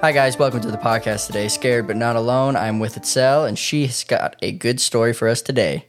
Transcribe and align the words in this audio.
Hi, 0.00 0.12
guys. 0.12 0.38
Welcome 0.38 0.60
to 0.60 0.70
the 0.70 0.78
podcast 0.78 1.26
today. 1.26 1.48
Scared 1.48 1.88
but 1.88 1.96
not 1.96 2.14
alone. 2.14 2.54
I'm 2.54 2.78
with 2.78 2.94
Itzel, 2.94 3.48
and 3.48 3.58
she's 3.58 4.04
got 4.04 4.36
a 4.40 4.52
good 4.52 4.80
story 4.80 5.12
for 5.12 5.26
us 5.26 5.42
today. 5.42 5.86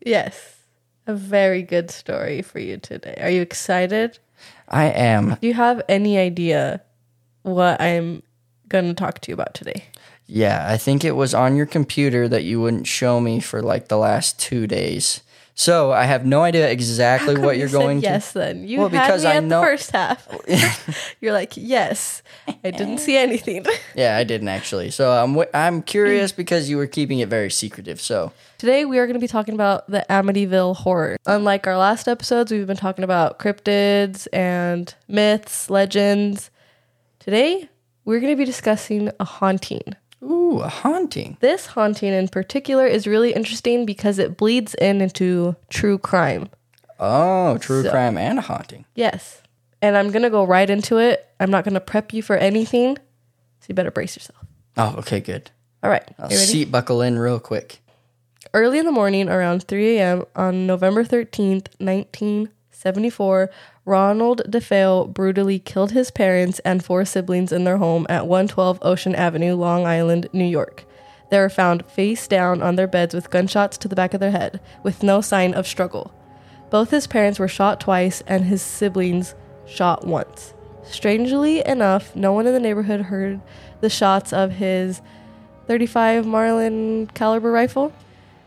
Yes. 0.00 0.56
A 1.06 1.12
very 1.12 1.60
good 1.60 1.90
story 1.90 2.40
for 2.40 2.58
you 2.58 2.78
today. 2.78 3.18
Are 3.20 3.28
you 3.28 3.42
excited? 3.42 4.18
I 4.66 4.86
am. 4.86 5.36
Do 5.42 5.46
you 5.46 5.52
have 5.52 5.82
any 5.90 6.16
idea 6.16 6.80
what 7.42 7.78
I'm 7.82 8.22
going 8.68 8.86
to 8.86 8.94
talk 8.94 9.20
to 9.20 9.30
you 9.30 9.34
about 9.34 9.52
today? 9.52 9.84
Yeah, 10.26 10.66
I 10.66 10.78
think 10.78 11.04
it 11.04 11.12
was 11.12 11.34
on 11.34 11.54
your 11.54 11.66
computer 11.66 12.28
that 12.28 12.44
you 12.44 12.62
wouldn't 12.62 12.86
show 12.86 13.20
me 13.20 13.40
for 13.40 13.60
like 13.60 13.88
the 13.88 13.98
last 13.98 14.38
two 14.38 14.66
days. 14.66 15.20
So 15.60 15.92
I 15.92 16.04
have 16.04 16.24
no 16.24 16.40
idea 16.42 16.70
exactly 16.70 17.36
what 17.36 17.58
you're 17.58 17.66
You 17.68 17.72
going 17.72 18.00
yes 18.00 18.32
then. 18.32 18.66
You 18.66 18.78
Well, 18.78 18.88
had 18.88 19.02
because 19.02 19.24
me 19.24 19.30
I 19.30 19.36
at 19.36 19.44
know- 19.44 19.60
the 19.60 19.66
first 19.66 19.90
half. 19.90 20.26
You're 21.20 21.34
like, 21.34 21.52
yes. 21.54 22.22
I 22.64 22.70
didn't 22.70 22.96
see 22.96 23.14
anything. 23.26 23.66
Yeah, 23.94 24.16
I 24.16 24.24
didn't 24.24 24.48
actually. 24.48 24.90
So 24.90 25.10
I'm 25.12 25.32
w- 25.34 25.50
I'm 25.52 25.82
curious 25.82 26.32
because 26.32 26.70
you 26.70 26.78
were 26.78 26.86
keeping 26.86 27.18
it 27.18 27.28
very 27.28 27.50
secretive. 27.50 28.00
So 28.00 28.32
Today 28.56 28.86
we 28.86 28.98
are 28.98 29.04
going 29.06 29.20
to 29.20 29.20
be 29.20 29.28
talking 29.28 29.52
about 29.52 29.86
the 29.90 30.02
Amityville 30.08 30.76
horror. 30.76 31.18
Unlike 31.26 31.66
our 31.66 31.76
last 31.76 32.08
episodes, 32.08 32.50
we've 32.50 32.66
been 32.66 32.78
talking 32.78 33.04
about 33.04 33.38
cryptids 33.38 34.26
and 34.32 34.94
myths, 35.08 35.68
legends. 35.68 36.50
Today 37.18 37.68
we're 38.06 38.20
going 38.20 38.32
to 38.32 38.36
be 38.38 38.46
discussing 38.46 39.10
a 39.20 39.24
haunting. 39.26 39.94
Ooh, 40.22 40.60
a 40.60 40.68
haunting. 40.68 41.36
This 41.40 41.66
haunting 41.66 42.12
in 42.12 42.28
particular 42.28 42.86
is 42.86 43.06
really 43.06 43.32
interesting 43.32 43.86
because 43.86 44.18
it 44.18 44.36
bleeds 44.36 44.74
in 44.74 45.00
into 45.00 45.56
true 45.68 45.98
crime. 45.98 46.48
Oh, 46.98 47.58
true 47.58 47.82
So- 47.82 47.90
crime 47.90 48.18
and 48.18 48.38
a 48.38 48.42
haunting. 48.42 48.84
Yes. 48.94 49.42
And 49.82 49.96
I'm 49.96 50.10
going 50.10 50.22
to 50.22 50.30
go 50.30 50.44
right 50.44 50.68
into 50.68 50.98
it. 50.98 51.26
I'm 51.40 51.50
not 51.50 51.64
going 51.64 51.74
to 51.74 51.80
prep 51.80 52.12
you 52.12 52.22
for 52.22 52.36
anything. 52.36 52.96
So 53.60 53.66
you 53.68 53.74
better 53.74 53.90
brace 53.90 54.14
yourself. 54.16 54.44
Oh, 54.76 54.96
okay, 54.98 55.20
good. 55.20 55.50
All 55.82 55.88
right. 55.90 56.04
I'll 56.18 56.28
seat 56.30 56.70
buckle 56.70 57.00
in 57.00 57.18
real 57.18 57.40
quick. 57.40 57.80
Early 58.52 58.78
in 58.78 58.84
the 58.84 58.92
morning, 58.92 59.28
around 59.30 59.62
3 59.66 59.96
a.m. 59.98 60.24
on 60.36 60.66
November 60.66 61.04
13th, 61.04 61.68
1974, 62.82 63.50
Ronald 63.84 64.42
DeFeo 64.48 65.12
brutally 65.12 65.58
killed 65.58 65.92
his 65.92 66.10
parents 66.10 66.60
and 66.60 66.82
four 66.82 67.04
siblings 67.04 67.52
in 67.52 67.64
their 67.64 67.76
home 67.76 68.06
at 68.08 68.26
112 68.26 68.78
Ocean 68.80 69.14
Avenue, 69.14 69.54
Long 69.54 69.86
Island, 69.86 70.28
New 70.32 70.46
York. 70.46 70.86
They 71.30 71.38
were 71.38 71.50
found 71.50 71.84
face 71.84 72.26
down 72.26 72.62
on 72.62 72.76
their 72.76 72.86
beds 72.86 73.14
with 73.14 73.28
gunshots 73.28 73.76
to 73.78 73.88
the 73.88 73.94
back 73.94 74.14
of 74.14 74.20
their 74.20 74.30
head, 74.30 74.60
with 74.82 75.02
no 75.02 75.20
sign 75.20 75.52
of 75.52 75.66
struggle. 75.66 76.14
Both 76.70 76.90
his 76.90 77.06
parents 77.06 77.38
were 77.38 77.48
shot 77.48 77.80
twice 77.80 78.22
and 78.26 78.44
his 78.44 78.62
siblings 78.62 79.34
shot 79.66 80.06
once. 80.06 80.54
Strangely 80.82 81.62
enough, 81.66 82.16
no 82.16 82.32
one 82.32 82.46
in 82.46 82.54
the 82.54 82.60
neighborhood 82.60 83.02
heard 83.02 83.42
the 83.82 83.90
shots 83.90 84.32
of 84.32 84.52
his 84.52 85.02
35 85.66 86.24
Marlin 86.24 87.08
caliber 87.08 87.52
rifle. 87.52 87.92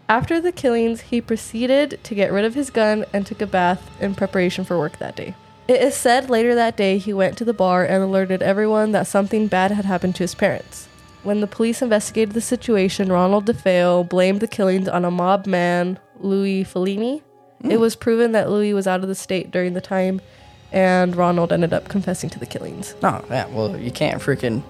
After 0.09 0.41
the 0.41 0.51
killings, 0.51 1.01
he 1.01 1.21
proceeded 1.21 1.99
to 2.03 2.15
get 2.15 2.31
rid 2.31 2.45
of 2.45 2.55
his 2.55 2.69
gun 2.69 3.05
and 3.13 3.25
took 3.25 3.41
a 3.41 3.47
bath 3.47 3.89
in 4.01 4.15
preparation 4.15 4.65
for 4.65 4.77
work 4.77 4.99
that 4.99 5.15
day. 5.15 5.35
It 5.67 5.81
is 5.81 5.95
said 5.95 6.29
later 6.29 6.55
that 6.55 6.75
day 6.75 6.97
he 6.97 7.13
went 7.13 7.37
to 7.37 7.45
the 7.45 7.53
bar 7.53 7.85
and 7.85 8.03
alerted 8.03 8.43
everyone 8.43 8.91
that 8.91 9.07
something 9.07 9.47
bad 9.47 9.71
had 9.71 9.85
happened 9.85 10.15
to 10.15 10.23
his 10.23 10.35
parents. 10.35 10.89
When 11.23 11.39
the 11.39 11.47
police 11.47 11.81
investigated 11.81 12.33
the 12.33 12.41
situation, 12.41 13.09
Ronald 13.09 13.45
DeFeo 13.45 14.07
blamed 14.07 14.41
the 14.41 14.47
killings 14.47 14.89
on 14.89 15.05
a 15.05 15.11
mob 15.11 15.47
man, 15.47 15.99
Louis 16.19 16.65
Falini. 16.65 17.21
Hmm. 17.61 17.71
It 17.71 17.79
was 17.79 17.95
proven 17.95 18.33
that 18.33 18.49
Louis 18.49 18.73
was 18.73 18.87
out 18.87 19.03
of 19.03 19.07
the 19.07 19.15
state 19.15 19.51
during 19.51 19.73
the 19.73 19.79
time, 19.79 20.19
and 20.73 21.15
Ronald 21.15 21.53
ended 21.53 21.71
up 21.71 21.87
confessing 21.87 22.29
to 22.31 22.39
the 22.39 22.45
killings. 22.45 22.93
Oh, 23.03 23.23
yeah. 23.29 23.47
Well, 23.47 23.77
you 23.77 23.91
can't 23.91 24.21
freaking 24.21 24.63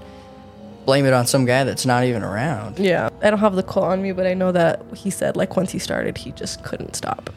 blame 0.86 1.06
it 1.06 1.14
on 1.14 1.26
some 1.28 1.46
guy 1.46 1.64
that's 1.64 1.86
not 1.86 2.04
even 2.04 2.24
around. 2.24 2.80
Yeah. 2.80 3.10
I 3.22 3.30
don't 3.30 3.40
have 3.40 3.56
the 3.56 3.64
quote 3.64 3.86
on 3.86 4.02
me, 4.02 4.12
but 4.12 4.28
I 4.28 4.34
know 4.34 4.52
that 4.52 4.82
he 4.96 5.10
said, 5.10 5.36
like, 5.36 5.56
once 5.56 5.72
he 5.72 5.80
started, 5.80 6.18
he 6.18 6.32
just 6.32 6.64
couldn't 6.64 6.96
stop. 6.96 7.30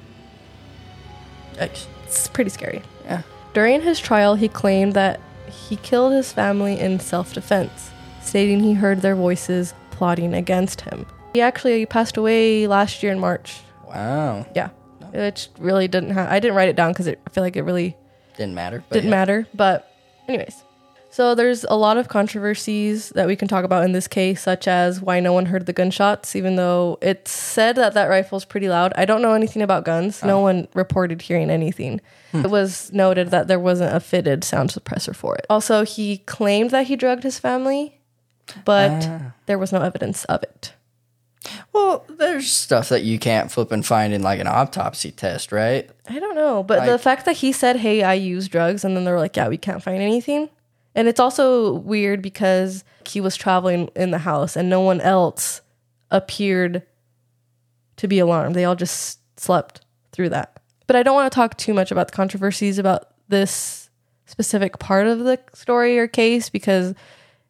Yikes. 1.54 1.86
It's 2.04 2.28
pretty 2.28 2.50
scary. 2.50 2.82
Yeah. 3.04 3.22
During 3.54 3.82
his 3.82 3.98
trial, 3.98 4.34
he 4.34 4.48
claimed 4.48 4.94
that 4.94 5.20
he 5.68 5.76
killed 5.76 6.12
his 6.12 6.32
family 6.32 6.78
in 6.78 7.00
self 7.00 7.32
defense, 7.32 7.90
stating 8.22 8.60
he 8.60 8.74
heard 8.74 9.02
their 9.02 9.16
voices 9.16 9.74
plotting 9.90 10.34
against 10.34 10.82
him. 10.82 11.06
He 11.32 11.40
actually 11.40 11.86
passed 11.86 12.16
away 12.16 12.66
last 12.66 13.02
year 13.02 13.12
in 13.12 13.18
March. 13.18 13.60
Wow. 13.86 14.46
Yeah. 14.54 14.68
Which 15.12 15.48
really 15.58 15.88
didn't 15.88 16.10
have, 16.10 16.28
I 16.30 16.40
didn't 16.40 16.56
write 16.56 16.68
it 16.68 16.76
down 16.76 16.92
because 16.92 17.08
I 17.08 17.16
feel 17.30 17.42
like 17.42 17.56
it 17.56 17.62
really 17.62 17.96
Didn't 18.36 18.54
matter. 18.54 18.84
Didn't 18.90 19.04
yeah. 19.04 19.10
matter. 19.10 19.46
But, 19.54 19.90
anyways. 20.28 20.62
So 21.16 21.34
there's 21.34 21.64
a 21.64 21.76
lot 21.76 21.96
of 21.96 22.08
controversies 22.08 23.08
that 23.14 23.26
we 23.26 23.36
can 23.36 23.48
talk 23.48 23.64
about 23.64 23.84
in 23.84 23.92
this 23.92 24.06
case, 24.06 24.42
such 24.42 24.68
as 24.68 25.00
why 25.00 25.18
no 25.18 25.32
one 25.32 25.46
heard 25.46 25.64
the 25.64 25.72
gunshots, 25.72 26.36
even 26.36 26.56
though 26.56 26.98
it's 27.00 27.30
said 27.30 27.76
that 27.76 27.94
that 27.94 28.10
rifle's 28.10 28.44
pretty 28.44 28.68
loud. 28.68 28.92
I 28.96 29.06
don't 29.06 29.22
know 29.22 29.32
anything 29.32 29.62
about 29.62 29.86
guns. 29.86 30.22
No 30.22 30.40
ah. 30.40 30.42
one 30.42 30.68
reported 30.74 31.22
hearing 31.22 31.48
anything. 31.48 32.02
Hmm. 32.32 32.44
It 32.44 32.50
was 32.50 32.92
noted 32.92 33.30
that 33.30 33.48
there 33.48 33.58
wasn't 33.58 33.96
a 33.96 34.00
fitted 34.00 34.44
sound 34.44 34.68
suppressor 34.68 35.16
for 35.16 35.34
it. 35.36 35.46
Also, 35.48 35.86
he 35.86 36.18
claimed 36.18 36.68
that 36.72 36.86
he 36.86 36.96
drugged 36.96 37.22
his 37.22 37.38
family, 37.38 37.98
but 38.66 39.06
ah. 39.08 39.32
there 39.46 39.58
was 39.58 39.72
no 39.72 39.80
evidence 39.80 40.26
of 40.26 40.42
it. 40.42 40.74
Well, 41.72 42.04
there's 42.10 42.52
stuff 42.52 42.90
that 42.90 43.04
you 43.04 43.18
can't 43.18 43.50
flip 43.50 43.72
and 43.72 43.86
find 43.86 44.12
in 44.12 44.20
like 44.20 44.38
an 44.38 44.48
autopsy 44.48 45.12
test, 45.12 45.50
right? 45.50 45.88
I 46.10 46.18
don't 46.18 46.34
know, 46.34 46.62
but 46.62 46.84
the 46.84 46.98
fact 46.98 47.24
that 47.24 47.38
he 47.38 47.52
said, 47.52 47.76
"Hey, 47.76 48.02
I 48.02 48.12
use 48.12 48.48
drugs," 48.48 48.84
and 48.84 48.94
then 48.94 49.04
they're 49.04 49.18
like, 49.18 49.34
"Yeah, 49.34 49.48
we 49.48 49.56
can't 49.56 49.82
find 49.82 50.02
anything," 50.02 50.50
and 50.96 51.06
it's 51.06 51.20
also 51.20 51.74
weird 51.74 52.20
because 52.22 52.82
he 53.06 53.20
was 53.20 53.36
traveling 53.36 53.88
in 53.94 54.10
the 54.10 54.18
house 54.18 54.56
and 54.56 54.68
no 54.68 54.80
one 54.80 55.00
else 55.00 55.60
appeared 56.10 56.82
to 57.96 58.08
be 58.08 58.18
alarmed. 58.18 58.56
They 58.56 58.64
all 58.64 58.74
just 58.74 59.20
slept 59.38 59.82
through 60.12 60.30
that. 60.30 60.60
But 60.88 60.96
I 60.96 61.02
don't 61.02 61.14
want 61.14 61.30
to 61.30 61.34
talk 61.34 61.56
too 61.56 61.74
much 61.74 61.90
about 61.92 62.08
the 62.08 62.12
controversies 62.14 62.78
about 62.78 63.08
this 63.28 63.90
specific 64.24 64.78
part 64.78 65.06
of 65.06 65.20
the 65.20 65.38
story 65.52 65.98
or 65.98 66.08
case 66.08 66.48
because 66.48 66.94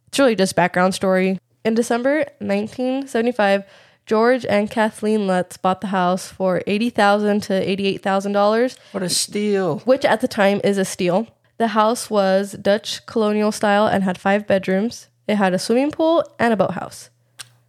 it's 0.08 0.18
really 0.18 0.36
just 0.36 0.54
background 0.56 0.94
story. 0.94 1.38
In 1.64 1.74
December 1.74 2.18
1975, 2.38 3.64
George 4.06 4.46
and 4.46 4.70
Kathleen 4.70 5.26
Lutz 5.26 5.56
bought 5.56 5.80
the 5.80 5.88
house 5.88 6.28
for 6.28 6.62
80,000 6.66 7.42
to 7.44 7.52
$88,000, 7.52 8.76
What 8.92 9.02
a 9.02 9.08
steal. 9.08 9.78
which 9.80 10.04
at 10.04 10.20
the 10.20 10.28
time 10.28 10.60
is 10.62 10.78
a 10.78 10.84
steal. 10.84 11.26
The 11.58 11.68
house 11.68 12.10
was 12.10 12.52
Dutch 12.52 13.04
colonial 13.06 13.52
style 13.52 13.86
and 13.86 14.04
had 14.04 14.18
five 14.18 14.46
bedrooms. 14.46 15.08
It 15.26 15.36
had 15.36 15.54
a 15.54 15.58
swimming 15.58 15.90
pool 15.90 16.24
and 16.38 16.52
a 16.52 16.56
boathouse. 16.56 17.10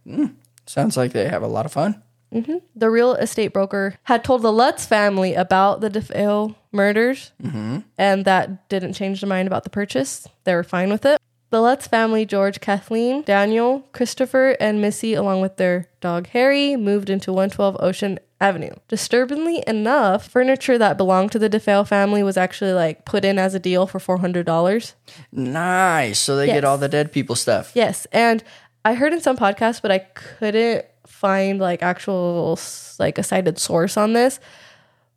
Hmm. 0.04 0.26
Sounds 0.66 0.96
like 0.96 1.12
they 1.12 1.28
have 1.28 1.42
a 1.42 1.46
lot 1.46 1.66
of 1.66 1.72
fun. 1.72 2.02
Mm-hmm. 2.32 2.56
The 2.76 2.90
real 2.90 3.14
estate 3.14 3.54
broker 3.54 3.98
had 4.04 4.22
told 4.22 4.42
the 4.42 4.52
Lutz 4.52 4.84
family 4.84 5.34
about 5.34 5.80
the 5.80 5.88
DeFeo 5.88 6.54
murders, 6.72 7.32
mm-hmm. 7.42 7.78
and 7.96 8.24
that 8.26 8.68
didn't 8.68 8.92
change 8.92 9.20
their 9.22 9.28
mind 9.28 9.46
about 9.46 9.64
the 9.64 9.70
purchase. 9.70 10.26
They 10.44 10.54
were 10.54 10.64
fine 10.64 10.90
with 10.90 11.06
it. 11.06 11.18
The 11.50 11.62
Lutz 11.62 11.86
family, 11.86 12.26
George, 12.26 12.60
Kathleen, 12.60 13.22
Daniel, 13.22 13.88
Christopher, 13.92 14.56
and 14.60 14.82
Missy, 14.82 15.14
along 15.14 15.40
with 15.40 15.56
their 15.56 15.88
dog 16.02 16.26
Harry, 16.28 16.76
moved 16.76 17.08
into 17.08 17.32
112 17.32 17.78
Ocean 17.80 18.18
Avenue. 18.40 18.70
Disturbingly 18.86 19.64
enough, 19.66 20.28
furniture 20.28 20.78
that 20.78 20.96
belonged 20.96 21.32
to 21.32 21.38
the 21.40 21.50
DeFeo 21.50 21.86
family 21.86 22.22
was 22.22 22.36
actually 22.36 22.72
like 22.72 23.04
put 23.04 23.24
in 23.24 23.36
as 23.38 23.54
a 23.54 23.58
deal 23.58 23.86
for 23.88 23.98
$400. 23.98 24.92
Nice. 25.32 26.18
So 26.20 26.36
they 26.36 26.46
Yes. 26.46 26.54
get 26.56 26.64
all 26.64 26.78
the 26.78 26.88
dead 26.88 27.10
people 27.12 27.34
stuff. 27.34 27.72
Yes, 27.74 28.06
and 28.12 28.44
I 28.84 28.94
heard 28.94 29.12
in 29.12 29.20
some 29.20 29.36
podcasts, 29.36 29.82
but 29.82 29.90
I 29.90 29.98
couldn't 29.98 30.84
find 31.06 31.58
like 31.58 31.82
actual 31.82 32.58
like 32.98 33.18
a 33.18 33.22
cited 33.24 33.58
source 33.58 33.96
on 33.96 34.12
this. 34.12 34.38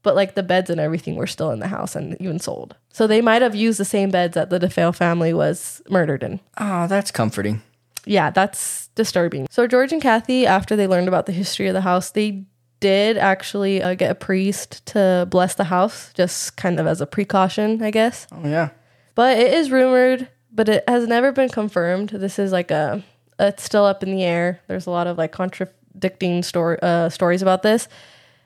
But 0.04 0.16
like 0.16 0.34
the 0.34 0.42
beds 0.42 0.72
and 0.72 0.80
everything 0.80 1.16
were 1.16 1.28
still 1.28 1.52
in 1.52 1.60
the 1.60 1.68
house 1.68 1.96
and 1.96 2.18
even 2.20 2.40
sold. 2.40 2.76
So 2.92 3.06
they 3.06 3.22
might 3.22 3.44
have 3.44 3.54
used 3.54 3.80
the 3.80 3.86
same 3.86 4.10
beds 4.10 4.34
that 4.34 4.50
the 4.50 4.60
DeFeo 4.60 4.96
family 4.96 5.32
was 5.32 5.80
murdered 5.92 6.24
in. 6.24 6.40
Oh, 6.58 6.88
that's 6.88 7.12
comforting. 7.12 7.62
Yeah, 8.06 8.32
that's 8.32 8.88
disturbing. 8.96 9.46
So 9.52 9.68
George 9.68 9.94
and 9.94 10.02
Kathy, 10.02 10.48
after 10.48 10.76
they 10.76 10.88
learned 10.88 11.08
about 11.08 11.28
the 11.28 11.32
history 11.32 11.68
of 11.68 11.76
the 11.76 11.82
house, 11.82 12.10
they 12.10 12.46
did 12.82 13.18
actually 13.18 13.82
uh, 13.82 13.94
get 13.94 14.12
a 14.12 14.16
priest 14.16 14.86
to 14.88 15.26
bless 15.30 15.56
the 15.56 15.64
house, 15.64 16.12
just 16.14 16.58
kind 16.58 16.80
of 16.80 16.88
as 16.88 17.00
a 17.00 17.06
precaution, 17.06 17.82
I 17.82 17.92
guess. 17.92 18.28
Oh, 18.32 18.42
yeah. 18.44 18.72
But 19.16 19.38
it 19.38 19.54
is 19.54 19.72
rumored, 19.72 20.28
but 20.52 20.68
it 20.68 20.84
has 20.90 21.08
never 21.08 21.32
been 21.32 21.48
confirmed. 21.48 22.10
This 22.10 22.38
is 22.38 22.52
like 22.52 22.72
a, 22.72 23.02
it's 23.40 23.64
still 23.64 23.86
up 23.86 24.04
in 24.04 24.12
the 24.12 24.24
air. 24.24 24.60
There's 24.68 24.88
a 24.88 24.92
lot 24.92 25.08
of 25.08 25.18
like 25.18 25.32
contradicting 25.32 26.44
story, 26.44 26.78
uh, 26.82 27.08
stories 27.08 27.42
about 27.42 27.64
this. 27.64 27.88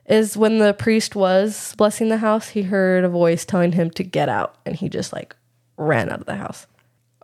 Is 0.05 0.37
when 0.37 0.59
the 0.59 0.73
priest 0.73 1.15
was 1.15 1.73
blessing 1.77 2.09
the 2.09 2.17
house, 2.17 2.49
he 2.49 2.61
heard 2.61 3.03
a 3.03 3.09
voice 3.09 3.43
telling 3.43 3.71
him 3.71 3.89
to 3.91 4.03
get 4.03 4.29
out, 4.29 4.55
and 4.63 4.75
he 4.75 4.87
just 4.87 5.11
like 5.11 5.35
ran 5.77 6.11
out 6.11 6.19
of 6.19 6.27
the 6.27 6.35
house. 6.35 6.67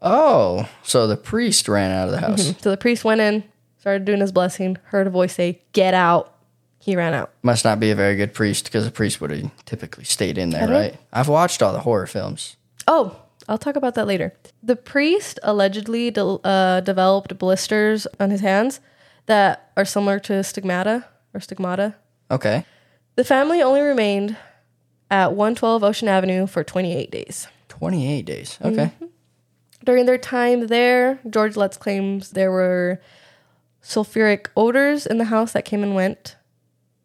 Oh, 0.01 0.67
so 0.81 1.05
the 1.05 1.17
priest 1.17 1.67
ran 1.67 1.91
out 1.91 2.07
of 2.07 2.11
the 2.11 2.19
house. 2.19 2.55
So 2.59 2.71
the 2.71 2.77
priest 2.77 3.03
went 3.03 3.21
in, 3.21 3.43
started 3.77 4.05
doing 4.05 4.19
his 4.19 4.31
blessing, 4.31 4.77
heard 4.85 5.05
a 5.05 5.11
voice 5.11 5.33
say, 5.35 5.61
Get 5.73 5.93
out. 5.93 6.30
He 6.81 6.95
ran 6.95 7.13
out. 7.13 7.31
Must 7.43 7.63
not 7.63 7.79
be 7.79 7.91
a 7.91 7.95
very 7.95 8.15
good 8.15 8.33
priest 8.33 8.65
because 8.65 8.87
a 8.87 8.91
priest 8.91 9.21
would 9.21 9.29
have 9.29 9.51
typically 9.65 10.03
stayed 10.03 10.39
in 10.39 10.49
there, 10.49 10.67
right? 10.67 10.97
I've 11.13 11.27
watched 11.27 11.61
all 11.61 11.73
the 11.73 11.79
horror 11.79 12.07
films. 12.07 12.57
Oh, 12.87 13.15
I'll 13.47 13.59
talk 13.59 13.75
about 13.75 13.93
that 13.95 14.07
later. 14.07 14.33
The 14.63 14.75
priest 14.75 15.39
allegedly 15.43 16.09
de- 16.09 16.23
uh, 16.25 16.79
developed 16.81 17.37
blisters 17.37 18.07
on 18.19 18.31
his 18.31 18.41
hands 18.41 18.79
that 19.27 19.71
are 19.77 19.85
similar 19.85 20.17
to 20.21 20.43
stigmata 20.43 21.05
or 21.35 21.39
stigmata. 21.39 21.95
Okay. 22.31 22.65
The 23.15 23.23
family 23.23 23.61
only 23.61 23.81
remained 23.81 24.35
at 25.11 25.33
112 25.33 25.83
Ocean 25.83 26.07
Avenue 26.07 26.47
for 26.47 26.63
28 26.63 27.11
days. 27.11 27.47
28 27.67 28.25
days. 28.25 28.57
Okay. 28.63 28.91
During 29.83 30.07
their 30.07 30.17
time 30.17 30.67
there, 30.67 31.19
George 31.29 31.55
Lutz 31.55 31.77
claims 31.77 32.31
there 32.31 32.51
were 32.51 32.99
sulfuric 33.83 34.47
odors 34.55 35.05
in 35.05 35.17
the 35.17 35.25
house 35.25 35.51
that 35.51 35.65
came 35.65 35.83
and 35.83 35.93
went, 35.95 36.35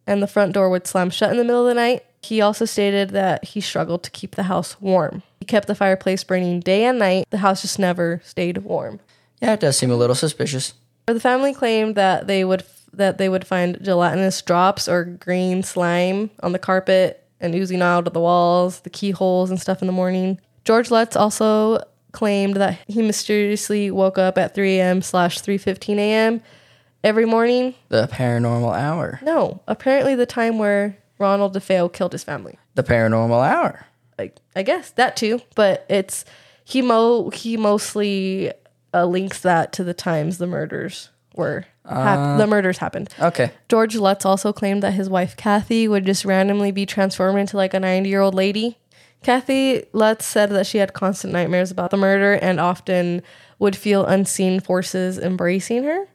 and 0.06 0.23
the 0.23 0.26
front 0.26 0.53
door 0.53 0.70
would 0.70 0.87
slam 0.87 1.11
shut 1.11 1.31
in 1.31 1.37
the 1.37 1.44
middle 1.44 1.67
of 1.67 1.69
the 1.69 1.81
night. 1.81 2.05
He 2.23 2.41
also 2.41 2.64
stated 2.64 3.11
that 3.11 3.44
he 3.44 3.61
struggled 3.61 4.03
to 4.05 4.11
keep 4.11 4.35
the 4.35 4.44
house 4.44 4.81
warm. 4.81 5.23
He 5.41 5.47
kept 5.47 5.69
the 5.69 5.75
fireplace 5.75 6.25
burning 6.25 6.61
day 6.61 6.85
and 6.85 6.99
night. 6.99 7.26
The 7.31 7.38
house 7.38 7.62
just 7.62 7.79
never 7.79 8.20
stayed 8.25 8.58
warm. 8.58 9.00
Yeah, 9.41 9.53
it 9.53 9.61
does 9.61 9.76
seem 9.76 9.91
a 9.91 9.97
little 9.97 10.17
suspicious. 10.17 10.75
The 11.06 11.20
family 11.20 11.55
claimed 11.55 11.94
that 11.94 12.26
they 12.26 12.44
would 12.44 12.64
that 12.93 13.19
they 13.19 13.29
would 13.29 13.47
find 13.47 13.79
gelatinous 13.82 14.41
drops 14.41 14.88
or 14.88 15.05
green 15.05 15.62
slime 15.62 16.31
on 16.43 16.53
the 16.53 16.58
carpet 16.58 17.23
and 17.41 17.55
oozing 17.55 17.82
out 17.82 18.06
of 18.06 18.14
the 18.14 18.20
walls, 18.20 18.81
the 18.81 18.91
keyholes 18.91 19.50
and 19.50 19.61
stuff 19.61 19.82
in 19.82 19.87
the 19.87 19.93
morning. 19.93 20.41
George 20.64 20.91
Lutz 20.91 21.14
also 21.14 21.81
claimed 22.12 22.56
that 22.56 22.79
he 22.88 23.03
mysteriously 23.03 23.91
woke 23.91 24.17
up 24.17 24.38
at 24.38 24.55
3 24.55 24.79
a.m. 24.79 25.03
slash 25.03 25.41
3:15 25.41 25.99
a.m. 25.99 26.43
every 27.06 27.25
morning. 27.25 27.75
The 27.88 28.08
paranormal 28.08 28.76
hour. 28.76 29.20
No, 29.23 29.62
apparently 29.69 30.17
the 30.17 30.26
time 30.26 30.58
where 30.58 30.99
Ronald 31.19 31.55
DeFeo 31.55 31.91
killed 31.91 32.12
his 32.12 32.25
family. 32.25 32.58
The 32.75 32.82
paranormal 32.82 33.49
hour. 33.49 33.87
I, 34.19 34.32
I 34.56 34.62
guess 34.62 34.91
that 34.93 35.17
too, 35.17 35.41
but 35.55 35.87
it's 35.88 36.25
he 36.64 36.82
mo 36.82 37.31
he 37.31 37.56
mostly 37.56 38.53
uh, 38.93 39.06
links 39.06 39.41
that 39.41 39.73
to 39.75 39.85
the 39.85 39.94
times 39.94 40.38
the 40.38 40.47
murders 40.47 41.11
were 41.35 41.67
hap- 41.88 42.38
the 42.38 42.47
murders 42.47 42.79
happened. 42.79 43.14
Okay. 43.20 43.53
George 43.69 43.94
Lutz 43.94 44.26
also 44.26 44.53
claimed 44.53 44.82
that 44.82 44.94
his 44.94 45.08
wife 45.08 45.37
Kathy 45.37 45.87
would 45.87 46.05
just 46.05 46.25
randomly 46.25 46.73
be 46.73 46.87
transformed 46.87 47.38
into 47.38 47.56
like 47.56 47.73
a 47.73 47.81
90 47.81 48.08
year 48.08 48.20
old 48.20 48.35
lady. 48.35 48.79
Kathy 49.23 49.85
Lutz 49.93 50.25
said 50.25 50.50
that 50.50 50.67
she 50.67 50.79
had 50.79 50.93
constant 50.93 51.32
nightmares 51.32 51.70
about 51.70 51.91
the 51.91 51.97
murder 51.97 52.35
and 52.35 52.58
often 52.58 53.23
would 53.58 53.76
feel 53.76 54.05
unseen 54.05 54.61
forces 54.61 55.19
embracing 55.19 55.85
her. 55.85 56.06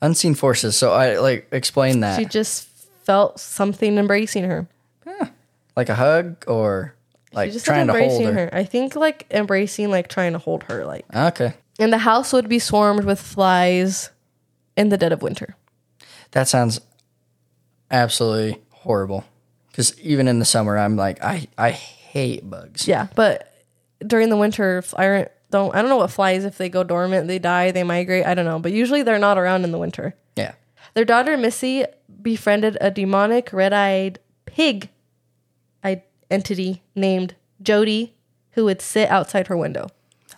Unseen 0.00 0.34
forces. 0.34 0.76
So 0.76 0.92
I 0.92 1.18
like 1.18 1.48
explain 1.52 2.00
that. 2.00 2.18
She 2.18 2.24
just 2.24 2.66
felt 3.04 3.40
something 3.40 3.98
embracing 3.98 4.44
her. 4.44 4.66
like 5.76 5.88
a 5.88 5.94
hug 5.94 6.44
or 6.46 6.94
like 7.32 7.48
She 7.48 7.54
just 7.54 7.64
trying 7.64 7.86
to 7.86 7.92
hold 7.94 8.02
embracing 8.04 8.26
her. 8.34 8.44
her. 8.46 8.54
I 8.54 8.64
think 8.64 8.94
like 8.96 9.26
embracing, 9.30 9.90
like 9.90 10.08
trying 10.08 10.32
to 10.34 10.38
hold 10.38 10.64
her. 10.64 10.84
Like, 10.84 11.04
Okay. 11.14 11.54
and 11.78 11.92
the 11.92 11.98
house 11.98 12.32
would 12.32 12.48
be 12.48 12.58
swarmed 12.58 13.04
with 13.04 13.20
flies 13.20 14.10
in 14.76 14.90
the 14.90 14.98
dead 14.98 15.12
of 15.12 15.22
winter. 15.22 15.56
That 16.32 16.48
sounds 16.48 16.80
absolutely 17.90 18.60
horrible. 18.70 19.24
Because 19.70 19.98
even 20.00 20.28
in 20.28 20.38
the 20.38 20.44
summer, 20.44 20.76
I'm 20.76 20.96
like, 20.96 21.22
I, 21.24 21.46
I 21.56 21.70
hate 21.70 22.48
bugs. 22.48 22.86
Yeah, 22.86 23.06
but 23.14 23.50
during 24.06 24.28
the 24.28 24.36
winter, 24.36 24.82
I 24.96 25.28
don't. 25.52 25.72
I 25.74 25.80
don't 25.80 25.88
know 25.90 25.96
what 25.98 26.10
flies 26.10 26.44
if 26.44 26.58
they 26.58 26.68
go 26.68 26.82
dormant, 26.82 27.28
they 27.28 27.38
die, 27.38 27.70
they 27.70 27.84
migrate. 27.84 28.26
I 28.26 28.34
don't 28.34 28.44
know, 28.44 28.58
but 28.58 28.72
usually 28.72 29.02
they're 29.02 29.18
not 29.20 29.38
around 29.38 29.62
in 29.64 29.70
the 29.70 29.78
winter. 29.78 30.16
Yeah. 30.34 30.52
Their 30.94 31.04
daughter 31.04 31.36
Missy 31.36 31.84
befriended 32.20 32.76
a 32.80 32.90
demonic 32.90 33.52
red-eyed 33.52 34.18
pig 34.46 34.88
i- 35.84 36.02
entity 36.30 36.82
named 36.96 37.34
Jody, 37.62 38.14
who 38.52 38.64
would 38.64 38.82
sit 38.82 39.08
outside 39.08 39.46
her 39.46 39.56
window. 39.56 39.88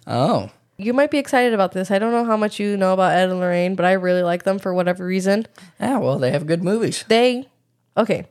Oh. 0.07 0.51
You 0.77 0.93
might 0.93 1.11
be 1.11 1.19
excited 1.19 1.55
about 1.55 1.71
this. 1.73 1.91
I 1.93 1.99
don't 2.01 2.11
know 2.13 2.25
how 2.25 2.37
much 2.37 2.59
you 2.59 2.77
know 2.77 2.93
about 2.93 3.13
Ed 3.13 3.31
and 3.31 3.39
Lorraine, 3.41 3.75
but 3.77 3.87
I 3.87 3.93
really 3.93 4.23
like 4.23 4.43
them 4.43 4.59
for 4.59 4.75
whatever 4.75 5.07
reason. 5.07 5.47
Yeah, 5.81 5.99
well, 5.99 6.19
they 6.19 6.31
have 6.33 6.47
good 6.47 6.65
movies. 6.65 7.05
They, 7.09 7.49
okay, 7.97 8.27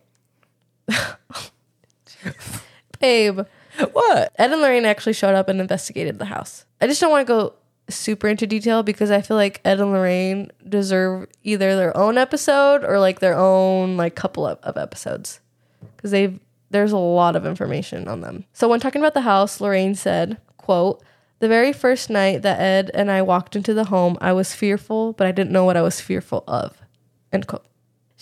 babe. 3.00 3.42
What? 3.92 4.32
Ed 4.38 4.52
and 4.52 4.62
Lorraine 4.62 4.86
actually 4.86 5.14
showed 5.14 5.36
up 5.36 5.50
and 5.50 5.60
investigated 5.60 6.20
the 6.20 6.26
house. 6.26 6.66
I 6.82 6.88
just 6.88 7.02
don't 7.02 7.12
want 7.12 7.26
to 7.28 7.34
go 7.34 7.54
super 7.90 8.28
into 8.28 8.48
detail 8.48 8.84
because 8.84 9.12
I 9.12 9.22
feel 9.22 9.38
like 9.38 9.62
Ed 9.66 9.80
and 9.80 9.92
Lorraine 9.92 10.52
deserve 10.68 11.28
either 11.44 11.76
their 11.76 11.96
own 11.98 12.18
episode 12.18 12.84
or 12.84 13.00
like 13.00 13.20
their 13.20 13.36
own 13.38 13.98
like 13.98 14.16
couple 14.16 14.46
of, 14.48 14.60
of 14.64 14.78
episodes 14.78 15.40
because 15.96 16.12
they've 16.12 16.40
there's 16.70 16.92
a 16.92 16.98
lot 16.98 17.36
of 17.36 17.46
information 17.46 18.08
on 18.08 18.22
them. 18.22 18.46
So 18.54 18.68
when 18.68 18.80
talking 18.80 19.02
about 19.02 19.14
the 19.14 19.22
house, 19.22 19.62
Lorraine 19.62 19.96
said, 19.96 20.38
"quote 20.58 21.04
The 21.40 21.48
very 21.48 21.74
first 21.74 22.10
night 22.10 22.42
that 22.42 22.60
Ed 22.60 22.90
and 22.94 23.12
I 23.12 23.22
walked 23.22 23.56
into 23.56 23.74
the 23.74 23.86
home, 23.86 24.18
I 24.22 24.34
was 24.34 24.56
fearful, 24.56 25.14
but 25.14 25.28
I 25.28 25.32
didn't 25.32 25.52
know 25.52 25.66
what 25.66 25.78
I 25.78 25.82
was 25.82 26.02
fearful 26.02 26.44
of." 26.48 26.82
End 27.32 27.48
quote. 27.48 27.66